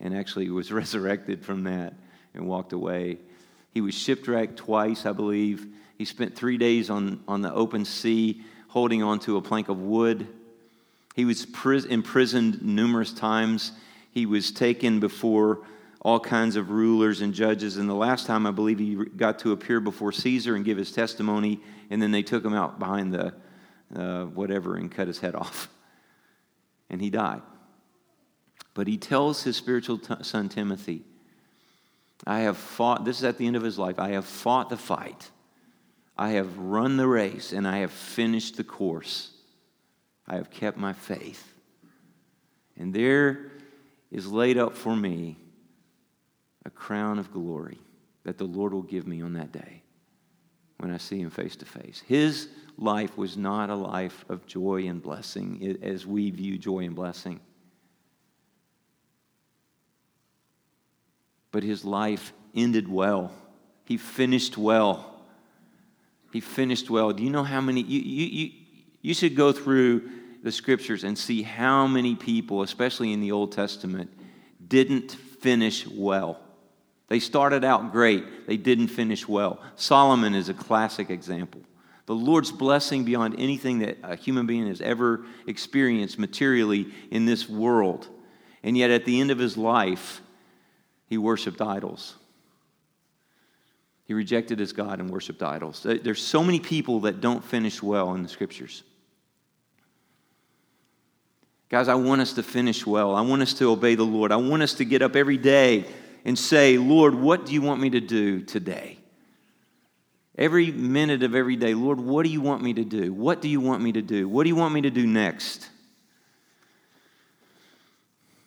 and 0.00 0.16
actually 0.16 0.48
was 0.50 0.72
resurrected 0.72 1.44
from 1.44 1.64
that 1.64 1.94
and 2.34 2.46
walked 2.46 2.72
away. 2.72 3.18
He 3.72 3.80
was 3.80 3.94
shipwrecked 3.94 4.56
twice, 4.56 5.04
I 5.04 5.12
believe. 5.12 5.66
He 5.98 6.04
spent 6.04 6.36
three 6.36 6.58
days 6.58 6.88
on, 6.90 7.22
on 7.26 7.42
the 7.42 7.52
open 7.52 7.84
sea 7.84 8.42
holding 8.68 9.02
onto 9.02 9.36
a 9.36 9.42
plank 9.42 9.68
of 9.68 9.78
wood. 9.78 10.26
He 11.16 11.24
was 11.24 11.46
imprisoned 11.86 12.62
numerous 12.62 13.10
times. 13.10 13.72
He 14.10 14.26
was 14.26 14.52
taken 14.52 15.00
before 15.00 15.62
all 16.02 16.20
kinds 16.20 16.56
of 16.56 16.70
rulers 16.70 17.22
and 17.22 17.32
judges. 17.32 17.78
And 17.78 17.88
the 17.88 17.94
last 17.94 18.26
time, 18.26 18.46
I 18.46 18.50
believe, 18.50 18.78
he 18.78 18.94
got 18.94 19.38
to 19.38 19.52
appear 19.52 19.80
before 19.80 20.12
Caesar 20.12 20.54
and 20.54 20.64
give 20.64 20.76
his 20.76 20.92
testimony, 20.92 21.60
and 21.88 22.02
then 22.02 22.10
they 22.10 22.22
took 22.22 22.44
him 22.44 22.52
out 22.52 22.78
behind 22.78 23.14
the 23.14 23.32
uh, 23.94 24.24
whatever 24.26 24.76
and 24.76 24.92
cut 24.92 25.08
his 25.08 25.18
head 25.18 25.34
off. 25.34 25.68
And 26.88 27.02
he 27.02 27.10
died. 27.10 27.42
But 28.72 28.86
he 28.86 28.96
tells 28.96 29.42
his 29.42 29.56
spiritual 29.56 29.98
t- 29.98 30.14
son 30.22 30.48
Timothy, 30.48 31.02
I 32.24 32.42
have 32.42 32.56
fought, 32.56 33.04
this 33.04 33.18
is 33.18 33.24
at 33.24 33.38
the 33.38 33.46
end 33.48 33.56
of 33.56 33.64
his 33.64 33.76
life, 33.76 33.98
I 33.98 34.10
have 34.10 34.24
fought 34.24 34.70
the 34.70 34.76
fight. 34.76 35.32
I 36.16 36.30
have 36.34 36.56
run 36.56 36.96
the 36.96 37.08
race 37.08 37.52
and 37.52 37.66
I 37.66 37.78
have 37.78 37.90
finished 37.90 38.56
the 38.56 38.62
course. 38.62 39.32
I 40.28 40.36
have 40.36 40.50
kept 40.50 40.76
my 40.76 40.92
faith. 40.92 41.52
And 42.76 42.92
there 42.92 43.52
is 44.10 44.26
laid 44.26 44.58
up 44.58 44.74
for 44.74 44.94
me 44.94 45.36
a 46.64 46.70
crown 46.70 47.18
of 47.18 47.32
glory 47.32 47.78
that 48.24 48.38
the 48.38 48.44
Lord 48.44 48.72
will 48.72 48.82
give 48.82 49.06
me 49.06 49.22
on 49.22 49.34
that 49.34 49.52
day 49.52 49.82
when 50.78 50.90
I 50.90 50.98
see 50.98 51.20
him 51.20 51.30
face 51.30 51.56
to 51.56 51.64
face. 51.64 52.02
His 52.06 52.48
life 52.76 53.16
was 53.16 53.36
not 53.36 53.70
a 53.70 53.74
life 53.74 54.24
of 54.28 54.46
joy 54.46 54.86
and 54.86 55.02
blessing 55.02 55.78
as 55.82 56.06
we 56.06 56.30
view 56.30 56.58
joy 56.58 56.80
and 56.80 56.94
blessing. 56.94 57.40
But 61.52 61.62
his 61.62 61.84
life 61.84 62.32
ended 62.54 62.88
well. 62.88 63.32
He 63.84 63.96
finished 63.96 64.58
well. 64.58 65.14
He 66.32 66.40
finished 66.40 66.90
well. 66.90 67.12
Do 67.12 67.22
you 67.22 67.30
know 67.30 67.44
how 67.44 67.60
many? 67.60 67.80
You, 67.80 68.00
you, 68.00 68.26
you, 68.26 68.52
you 69.02 69.14
should 69.14 69.36
go 69.36 69.52
through 69.52 70.08
the 70.42 70.52
scriptures 70.52 71.04
and 71.04 71.16
see 71.16 71.42
how 71.42 71.86
many 71.86 72.14
people, 72.14 72.62
especially 72.62 73.12
in 73.12 73.20
the 73.20 73.32
Old 73.32 73.52
Testament, 73.52 74.10
didn't 74.66 75.12
finish 75.12 75.86
well. 75.86 76.40
They 77.08 77.20
started 77.20 77.64
out 77.64 77.92
great, 77.92 78.46
they 78.46 78.56
didn't 78.56 78.88
finish 78.88 79.28
well. 79.28 79.60
Solomon 79.76 80.34
is 80.34 80.48
a 80.48 80.54
classic 80.54 81.10
example. 81.10 81.60
The 82.06 82.14
Lord's 82.14 82.52
blessing 82.52 83.04
beyond 83.04 83.34
anything 83.38 83.80
that 83.80 83.98
a 84.02 84.14
human 84.14 84.46
being 84.46 84.68
has 84.68 84.80
ever 84.80 85.24
experienced 85.46 86.18
materially 86.18 86.92
in 87.10 87.26
this 87.26 87.48
world. 87.48 88.08
And 88.62 88.76
yet, 88.76 88.90
at 88.90 89.04
the 89.04 89.20
end 89.20 89.30
of 89.30 89.38
his 89.38 89.56
life, 89.56 90.20
he 91.08 91.18
worshiped 91.18 91.60
idols. 91.60 92.14
He 94.06 94.14
rejected 94.14 94.58
his 94.58 94.72
God 94.72 95.00
and 95.00 95.10
worshiped 95.10 95.42
idols. 95.42 95.84
There's 95.84 96.22
so 96.22 96.42
many 96.42 96.60
people 96.60 97.00
that 97.00 97.20
don't 97.20 97.44
finish 97.44 97.82
well 97.82 98.14
in 98.14 98.22
the 98.22 98.28
scriptures. 98.28 98.84
Guys, 101.68 101.88
I 101.88 101.96
want 101.96 102.20
us 102.20 102.34
to 102.34 102.44
finish 102.44 102.86
well. 102.86 103.16
I 103.16 103.22
want 103.22 103.42
us 103.42 103.52
to 103.54 103.70
obey 103.70 103.96
the 103.96 104.04
Lord. 104.04 104.30
I 104.30 104.36
want 104.36 104.62
us 104.62 104.74
to 104.74 104.84
get 104.84 105.02
up 105.02 105.16
every 105.16 105.36
day 105.36 105.84
and 106.24 106.38
say, 106.38 106.78
Lord, 106.78 107.14
what 107.16 107.46
do 107.46 107.52
you 107.52 107.60
want 107.60 107.80
me 107.80 107.90
to 107.90 108.00
do 108.00 108.42
today? 108.42 108.98
Every 110.38 110.70
minute 110.70 111.24
of 111.24 111.34
every 111.34 111.56
day, 111.56 111.74
Lord, 111.74 111.98
what 111.98 112.24
do 112.24 112.30
you 112.30 112.40
want 112.40 112.62
me 112.62 112.74
to 112.74 112.84
do? 112.84 113.12
What 113.12 113.42
do 113.42 113.48
you 113.48 113.60
want 113.60 113.82
me 113.82 113.90
to 113.92 114.02
do? 114.02 114.28
What 114.28 114.44
do 114.44 114.48
you 114.48 114.56
want 114.56 114.72
me 114.74 114.82
to 114.82 114.90
do 114.90 115.06
next? 115.06 115.68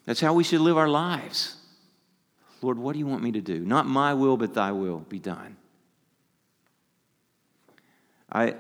That's 0.06 0.22
how 0.22 0.34
we 0.34 0.46
should 0.46 0.62
live 0.62 0.78
our 0.78 0.88
lives. 0.88 1.56
Lord, 2.62 2.78
what 2.78 2.94
do 2.94 3.00
you 3.00 3.08
want 3.08 3.24
me 3.24 3.32
to 3.34 3.42
do? 3.42 3.60
Not 3.60 3.86
my 3.86 4.14
will, 4.14 4.38
but 4.38 4.54
thy 4.54 4.72
will 4.72 5.00
be 5.00 5.20
done. 5.20 5.56
I, 8.32 8.56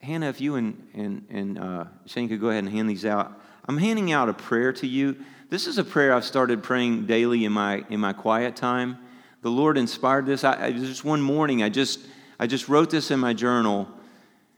Hannah, 0.00 0.28
if 0.28 0.40
you 0.40 0.54
and, 0.56 0.88
and, 0.94 1.26
and 1.30 1.58
uh, 1.58 1.84
Shane 2.06 2.28
could 2.28 2.40
go 2.40 2.48
ahead 2.48 2.64
and 2.64 2.72
hand 2.72 2.88
these 2.88 3.04
out. 3.04 3.40
I'm 3.66 3.78
handing 3.78 4.12
out 4.12 4.28
a 4.28 4.34
prayer 4.34 4.72
to 4.74 4.86
you. 4.86 5.16
This 5.50 5.66
is 5.66 5.78
a 5.78 5.84
prayer 5.84 6.14
I've 6.14 6.24
started 6.24 6.62
praying 6.62 7.06
daily 7.06 7.44
in 7.44 7.52
my, 7.52 7.84
in 7.90 8.00
my 8.00 8.12
quiet 8.12 8.56
time. 8.56 8.98
The 9.42 9.50
Lord 9.50 9.76
inspired 9.76 10.26
this. 10.26 10.44
I, 10.44 10.66
I, 10.66 10.72
just 10.72 11.04
one 11.04 11.20
morning, 11.20 11.62
I 11.62 11.68
just, 11.68 12.00
I 12.38 12.46
just 12.46 12.68
wrote 12.68 12.90
this 12.90 13.10
in 13.10 13.20
my 13.20 13.34
journal, 13.34 13.88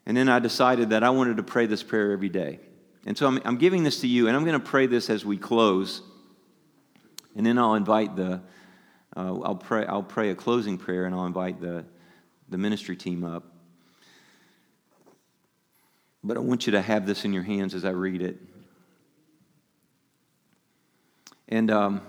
and 0.06 0.16
then 0.16 0.28
I 0.28 0.38
decided 0.38 0.90
that 0.90 1.02
I 1.02 1.10
wanted 1.10 1.38
to 1.38 1.42
pray 1.42 1.66
this 1.66 1.82
prayer 1.82 2.12
every 2.12 2.28
day. 2.28 2.60
And 3.04 3.16
so 3.16 3.26
I'm, 3.26 3.40
I'm 3.44 3.56
giving 3.56 3.84
this 3.84 4.00
to 4.00 4.06
you, 4.06 4.28
and 4.28 4.36
I'm 4.36 4.44
going 4.44 4.58
to 4.58 4.64
pray 4.64 4.86
this 4.86 5.10
as 5.10 5.24
we 5.24 5.36
close. 5.36 6.02
And 7.36 7.44
then 7.44 7.58
I'll 7.58 7.74
invite 7.74 8.16
the, 8.16 8.40
uh, 9.16 9.40
I'll, 9.40 9.54
pray, 9.54 9.86
I'll 9.86 10.02
pray 10.02 10.30
a 10.30 10.34
closing 10.34 10.76
prayer, 10.76 11.06
and 11.06 11.14
I'll 11.14 11.26
invite 11.26 11.60
the, 11.60 11.84
the 12.48 12.58
ministry 12.58 12.96
team 12.96 13.24
up. 13.24 13.44
But 16.22 16.36
I 16.36 16.40
want 16.40 16.66
you 16.66 16.72
to 16.72 16.82
have 16.82 17.06
this 17.06 17.24
in 17.24 17.32
your 17.32 17.42
hands 17.42 17.74
as 17.74 17.84
I 17.84 17.90
read 17.90 18.20
it. 18.20 18.36
And 21.48 21.70
um, 21.70 22.02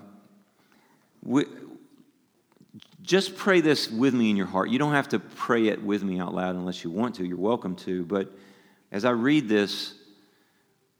we, 1.23 1.45
just 3.01 3.37
pray 3.37 3.61
this 3.61 3.89
with 3.89 4.13
me 4.13 4.29
in 4.29 4.35
your 4.35 4.47
heart. 4.47 4.69
You 4.69 4.79
don't 4.79 4.93
have 4.93 5.09
to 5.09 5.19
pray 5.19 5.67
it 5.67 5.81
with 5.81 6.03
me 6.03 6.19
out 6.19 6.33
loud 6.33 6.55
unless 6.55 6.83
you 6.83 6.91
want 6.91 7.15
to. 7.15 7.25
You're 7.25 7.37
welcome 7.37 7.75
to. 7.77 8.03
But 8.03 8.31
as 8.91 9.05
I 9.05 9.11
read 9.11 9.47
this, 9.47 9.93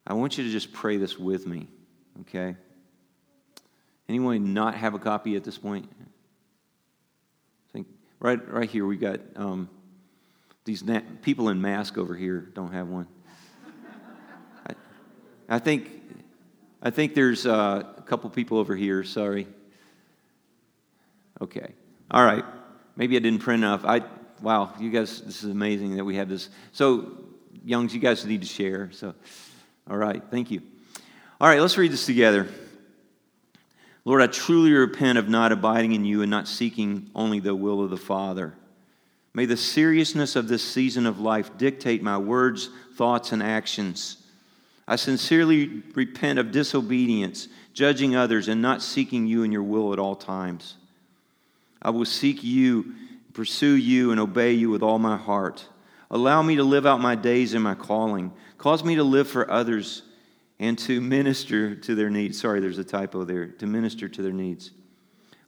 I 0.05 0.13
want 0.13 0.37
you 0.37 0.45
to 0.45 0.49
just 0.49 0.71
pray 0.71 0.95
this 0.95 1.19
with 1.19 1.45
me, 1.45 1.67
okay? 2.21 2.55
Anyone 4.09 4.53
not 4.53 4.75
have 4.75 4.93
a 4.93 4.99
copy 4.99 5.35
at 5.35 5.43
this 5.43 5.57
point? 5.57 5.89
I 5.99 7.73
think 7.73 7.87
right, 8.19 8.51
right 8.51 8.69
here 8.69 8.85
we 8.85 8.97
got 8.97 9.19
um, 9.35 9.69
these 10.65 10.83
na- 10.83 11.01
people 11.21 11.49
in 11.49 11.61
mask 11.61 11.97
over 11.97 12.15
here 12.15 12.49
don't 12.53 12.71
have 12.71 12.87
one. 12.87 13.07
I, 14.65 14.73
I 15.49 15.59
think 15.59 15.91
I 16.81 16.89
think 16.89 17.15
there's 17.15 17.45
uh, 17.45 17.83
a 17.97 18.01
couple 18.01 18.29
people 18.29 18.57
over 18.59 18.75
here. 18.75 19.03
Sorry. 19.03 19.47
Okay. 21.41 21.73
All 22.11 22.23
right. 22.23 22.45
Maybe 22.95 23.15
I 23.17 23.19
didn't 23.19 23.39
print 23.39 23.63
enough. 23.63 23.83
I 23.83 24.03
wow, 24.41 24.73
you 24.79 24.91
guys, 24.91 25.21
this 25.21 25.43
is 25.43 25.49
amazing 25.49 25.95
that 25.97 26.05
we 26.05 26.15
have 26.15 26.29
this. 26.29 26.49
So, 26.71 27.17
youngs, 27.65 27.93
you 27.93 27.99
guys 27.99 28.25
need 28.25 28.41
to 28.41 28.47
share. 28.47 28.91
So, 28.91 29.15
all 29.89 29.97
right. 29.97 30.21
Thank 30.29 30.51
you. 30.51 30.61
All 31.41 31.47
right. 31.47 31.59
Let's 31.59 31.77
read 31.77 31.91
this 31.91 32.05
together. 32.05 32.47
Lord, 34.07 34.21
I 34.21 34.27
truly 34.27 34.71
repent 34.71 35.17
of 35.17 35.27
not 35.27 35.51
abiding 35.51 35.91
in 35.91 36.05
you 36.05 36.21
and 36.21 36.31
not 36.31 36.47
seeking 36.47 37.11
only 37.13 37.41
the 37.41 37.53
will 37.53 37.83
of 37.83 37.89
the 37.89 37.97
Father. 37.97 38.53
May 39.33 39.43
the 39.45 39.57
seriousness 39.57 40.37
of 40.37 40.47
this 40.47 40.63
season 40.63 41.05
of 41.05 41.19
life 41.19 41.57
dictate 41.57 42.01
my 42.01 42.17
words, 42.17 42.69
thoughts, 42.95 43.33
and 43.33 43.43
actions. 43.43 44.23
I 44.87 44.95
sincerely 44.95 45.83
repent 45.93 46.39
of 46.39 46.53
disobedience, 46.53 47.49
judging 47.73 48.15
others, 48.15 48.47
and 48.47 48.61
not 48.61 48.81
seeking 48.81 49.27
you 49.27 49.43
and 49.43 49.51
your 49.51 49.63
will 49.63 49.91
at 49.91 49.99
all 49.99 50.15
times. 50.15 50.75
I 51.81 51.89
will 51.89 52.05
seek 52.05 52.45
you, 52.45 52.95
pursue 53.33 53.75
you, 53.75 54.11
and 54.11 54.21
obey 54.21 54.53
you 54.53 54.69
with 54.69 54.83
all 54.83 54.99
my 54.99 55.17
heart. 55.17 55.67
Allow 56.09 56.43
me 56.43 56.55
to 56.55 56.63
live 56.63 56.85
out 56.85 57.01
my 57.01 57.15
days 57.15 57.53
in 57.53 57.61
my 57.61 57.75
calling. 57.75 58.31
Cause 58.57 58.85
me 58.85 58.95
to 58.95 59.03
live 59.03 59.27
for 59.27 59.51
others 59.51 60.03
and 60.59 60.77
to 60.79 60.99
minister 61.01 61.75
to 61.75 61.95
their 61.95 62.09
needs. 62.09 62.39
Sorry, 62.39 62.59
there's 62.59 62.79
a 62.79 62.83
typo 62.83 63.23
there. 63.23 63.47
To 63.47 63.67
minister 63.67 64.09
to 64.09 64.21
their 64.21 64.33
needs. 64.33 64.71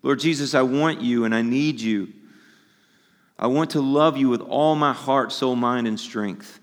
Lord 0.03 0.19
Jesus, 0.19 0.53
I 0.53 0.61
want 0.61 1.01
you 1.01 1.25
and 1.25 1.33
I 1.33 1.41
need 1.41 1.81
you. 1.81 2.09
I 3.37 3.47
want 3.47 3.71
to 3.71 3.81
love 3.81 4.17
you 4.17 4.29
with 4.29 4.41
all 4.41 4.75
my 4.75 4.93
heart, 4.93 5.31
soul, 5.31 5.55
mind, 5.55 5.87
and 5.87 5.99
strength. 5.99 6.59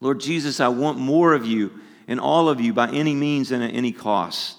Lord 0.00 0.20
Jesus, 0.20 0.60
I 0.60 0.68
want 0.68 0.98
more 0.98 1.34
of 1.34 1.44
you 1.44 1.72
and 2.06 2.20
all 2.20 2.48
of 2.48 2.60
you 2.60 2.72
by 2.72 2.90
any 2.90 3.14
means 3.14 3.50
and 3.50 3.62
at 3.62 3.74
any 3.74 3.92
cost. 3.92 4.56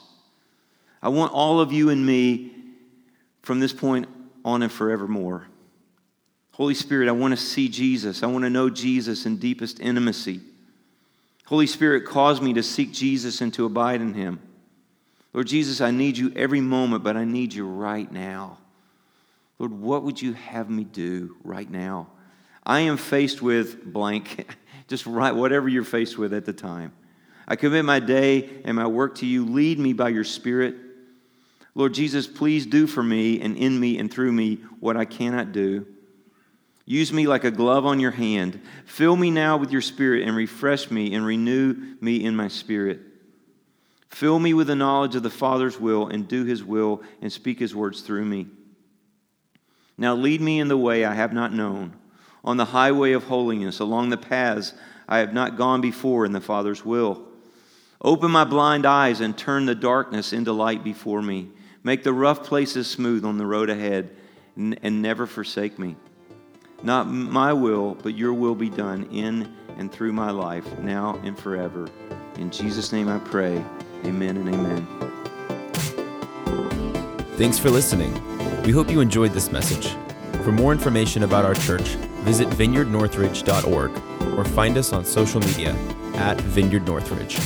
I 1.01 1.09
want 1.09 1.33
all 1.33 1.59
of 1.59 1.71
you 1.71 1.89
and 1.89 2.05
me 2.05 2.51
from 3.41 3.59
this 3.59 3.73
point 3.73 4.07
on 4.45 4.61
and 4.61 4.71
forevermore. 4.71 5.47
Holy 6.51 6.73
Spirit, 6.73 7.07
I 7.07 7.13
want 7.13 7.31
to 7.31 7.43
see 7.43 7.69
Jesus. 7.69 8.23
I 8.23 8.27
want 8.27 8.43
to 8.43 8.49
know 8.49 8.69
Jesus 8.69 9.25
in 9.25 9.37
deepest 9.37 9.79
intimacy. 9.79 10.41
Holy 11.51 11.67
Spirit, 11.67 12.05
cause 12.05 12.39
me 12.39 12.53
to 12.53 12.63
seek 12.63 12.93
Jesus 12.93 13.41
and 13.41 13.53
to 13.55 13.65
abide 13.65 13.99
in 13.99 14.13
him. 14.13 14.39
Lord 15.33 15.47
Jesus, 15.47 15.81
I 15.81 15.91
need 15.91 16.17
you 16.17 16.31
every 16.33 16.61
moment, 16.61 17.03
but 17.03 17.17
I 17.17 17.25
need 17.25 17.53
you 17.53 17.67
right 17.67 18.09
now. 18.09 18.57
Lord, 19.59 19.73
what 19.73 20.03
would 20.03 20.21
you 20.21 20.31
have 20.31 20.69
me 20.69 20.85
do 20.85 21.35
right 21.43 21.69
now? 21.69 22.07
I 22.65 22.79
am 22.79 22.95
faced 22.95 23.41
with 23.41 23.83
blank, 23.83 24.49
just 24.87 25.05
write 25.05 25.35
whatever 25.35 25.67
you're 25.67 25.83
faced 25.83 26.17
with 26.17 26.33
at 26.33 26.45
the 26.45 26.53
time. 26.53 26.93
I 27.45 27.57
commit 27.57 27.83
my 27.83 27.99
day 27.99 28.49
and 28.63 28.77
my 28.77 28.87
work 28.87 29.15
to 29.15 29.25
you. 29.25 29.43
Lead 29.43 29.77
me 29.77 29.91
by 29.91 30.07
your 30.07 30.23
Spirit. 30.23 30.77
Lord 31.75 31.93
Jesus, 31.93 32.27
please 32.27 32.65
do 32.65 32.87
for 32.87 33.03
me 33.03 33.41
and 33.41 33.57
in 33.57 33.77
me 33.77 33.97
and 33.97 34.09
through 34.09 34.31
me 34.31 34.59
what 34.79 34.95
I 34.95 35.03
cannot 35.03 35.51
do. 35.51 35.85
Use 36.85 37.13
me 37.13 37.27
like 37.27 37.43
a 37.43 37.51
glove 37.51 37.85
on 37.85 37.99
your 37.99 38.11
hand. 38.11 38.59
Fill 38.85 39.15
me 39.15 39.31
now 39.31 39.57
with 39.57 39.71
your 39.71 39.81
spirit 39.81 40.27
and 40.27 40.35
refresh 40.35 40.89
me 40.89 41.13
and 41.13 41.25
renew 41.25 41.75
me 42.01 42.23
in 42.23 42.35
my 42.35 42.47
spirit. 42.47 42.99
Fill 44.09 44.39
me 44.39 44.53
with 44.53 44.67
the 44.67 44.75
knowledge 44.75 45.15
of 45.15 45.23
the 45.23 45.29
Father's 45.29 45.79
will 45.79 46.07
and 46.07 46.27
do 46.27 46.43
his 46.43 46.63
will 46.63 47.01
and 47.21 47.31
speak 47.31 47.59
his 47.59 47.75
words 47.75 48.01
through 48.01 48.25
me. 48.25 48.47
Now 49.97 50.15
lead 50.15 50.41
me 50.41 50.59
in 50.59 50.67
the 50.67 50.77
way 50.77 51.05
I 51.05 51.13
have 51.13 51.31
not 51.31 51.53
known, 51.53 51.93
on 52.43 52.57
the 52.57 52.65
highway 52.65 53.11
of 53.11 53.25
holiness, 53.25 53.79
along 53.79 54.09
the 54.09 54.17
paths 54.17 54.73
I 55.07 55.19
have 55.19 55.33
not 55.33 55.57
gone 55.57 55.79
before 55.79 56.25
in 56.25 56.31
the 56.31 56.41
Father's 56.41 56.83
will. 56.83 57.23
Open 58.01 58.31
my 58.31 58.43
blind 58.43 58.85
eyes 58.85 59.21
and 59.21 59.37
turn 59.37 59.65
the 59.65 59.75
darkness 59.75 60.33
into 60.33 60.51
light 60.51 60.83
before 60.83 61.21
me. 61.21 61.49
Make 61.83 62.03
the 62.03 62.13
rough 62.13 62.43
places 62.43 62.89
smooth 62.89 63.23
on 63.23 63.37
the 63.37 63.45
road 63.45 63.69
ahead 63.69 64.09
and 64.57 65.01
never 65.01 65.27
forsake 65.27 65.77
me. 65.77 65.95
Not 66.83 67.07
my 67.07 67.53
will, 67.53 67.95
but 67.95 68.15
your 68.15 68.33
will 68.33 68.55
be 68.55 68.69
done 68.69 69.07
in 69.11 69.55
and 69.77 69.91
through 69.91 70.13
my 70.13 70.31
life, 70.31 70.79
now 70.79 71.19
and 71.23 71.37
forever. 71.37 71.89
In 72.37 72.49
Jesus' 72.49 72.91
name 72.91 73.07
I 73.07 73.19
pray. 73.19 73.63
Amen 74.05 74.37
and 74.37 74.49
amen. 74.49 74.87
Thanks 77.37 77.59
for 77.59 77.69
listening. 77.69 78.13
We 78.63 78.71
hope 78.71 78.89
you 78.89 78.99
enjoyed 78.99 79.31
this 79.31 79.51
message. 79.51 79.95
For 80.43 80.51
more 80.51 80.71
information 80.71 81.23
about 81.23 81.45
our 81.45 81.55
church, 81.55 81.95
visit 82.23 82.47
vineyardnorthridge.org 82.49 83.91
or 84.37 84.45
find 84.45 84.77
us 84.77 84.93
on 84.93 85.05
social 85.05 85.39
media 85.39 85.75
at 86.15 86.39
Vineyard 86.41 86.85
Northridge. 86.85 87.39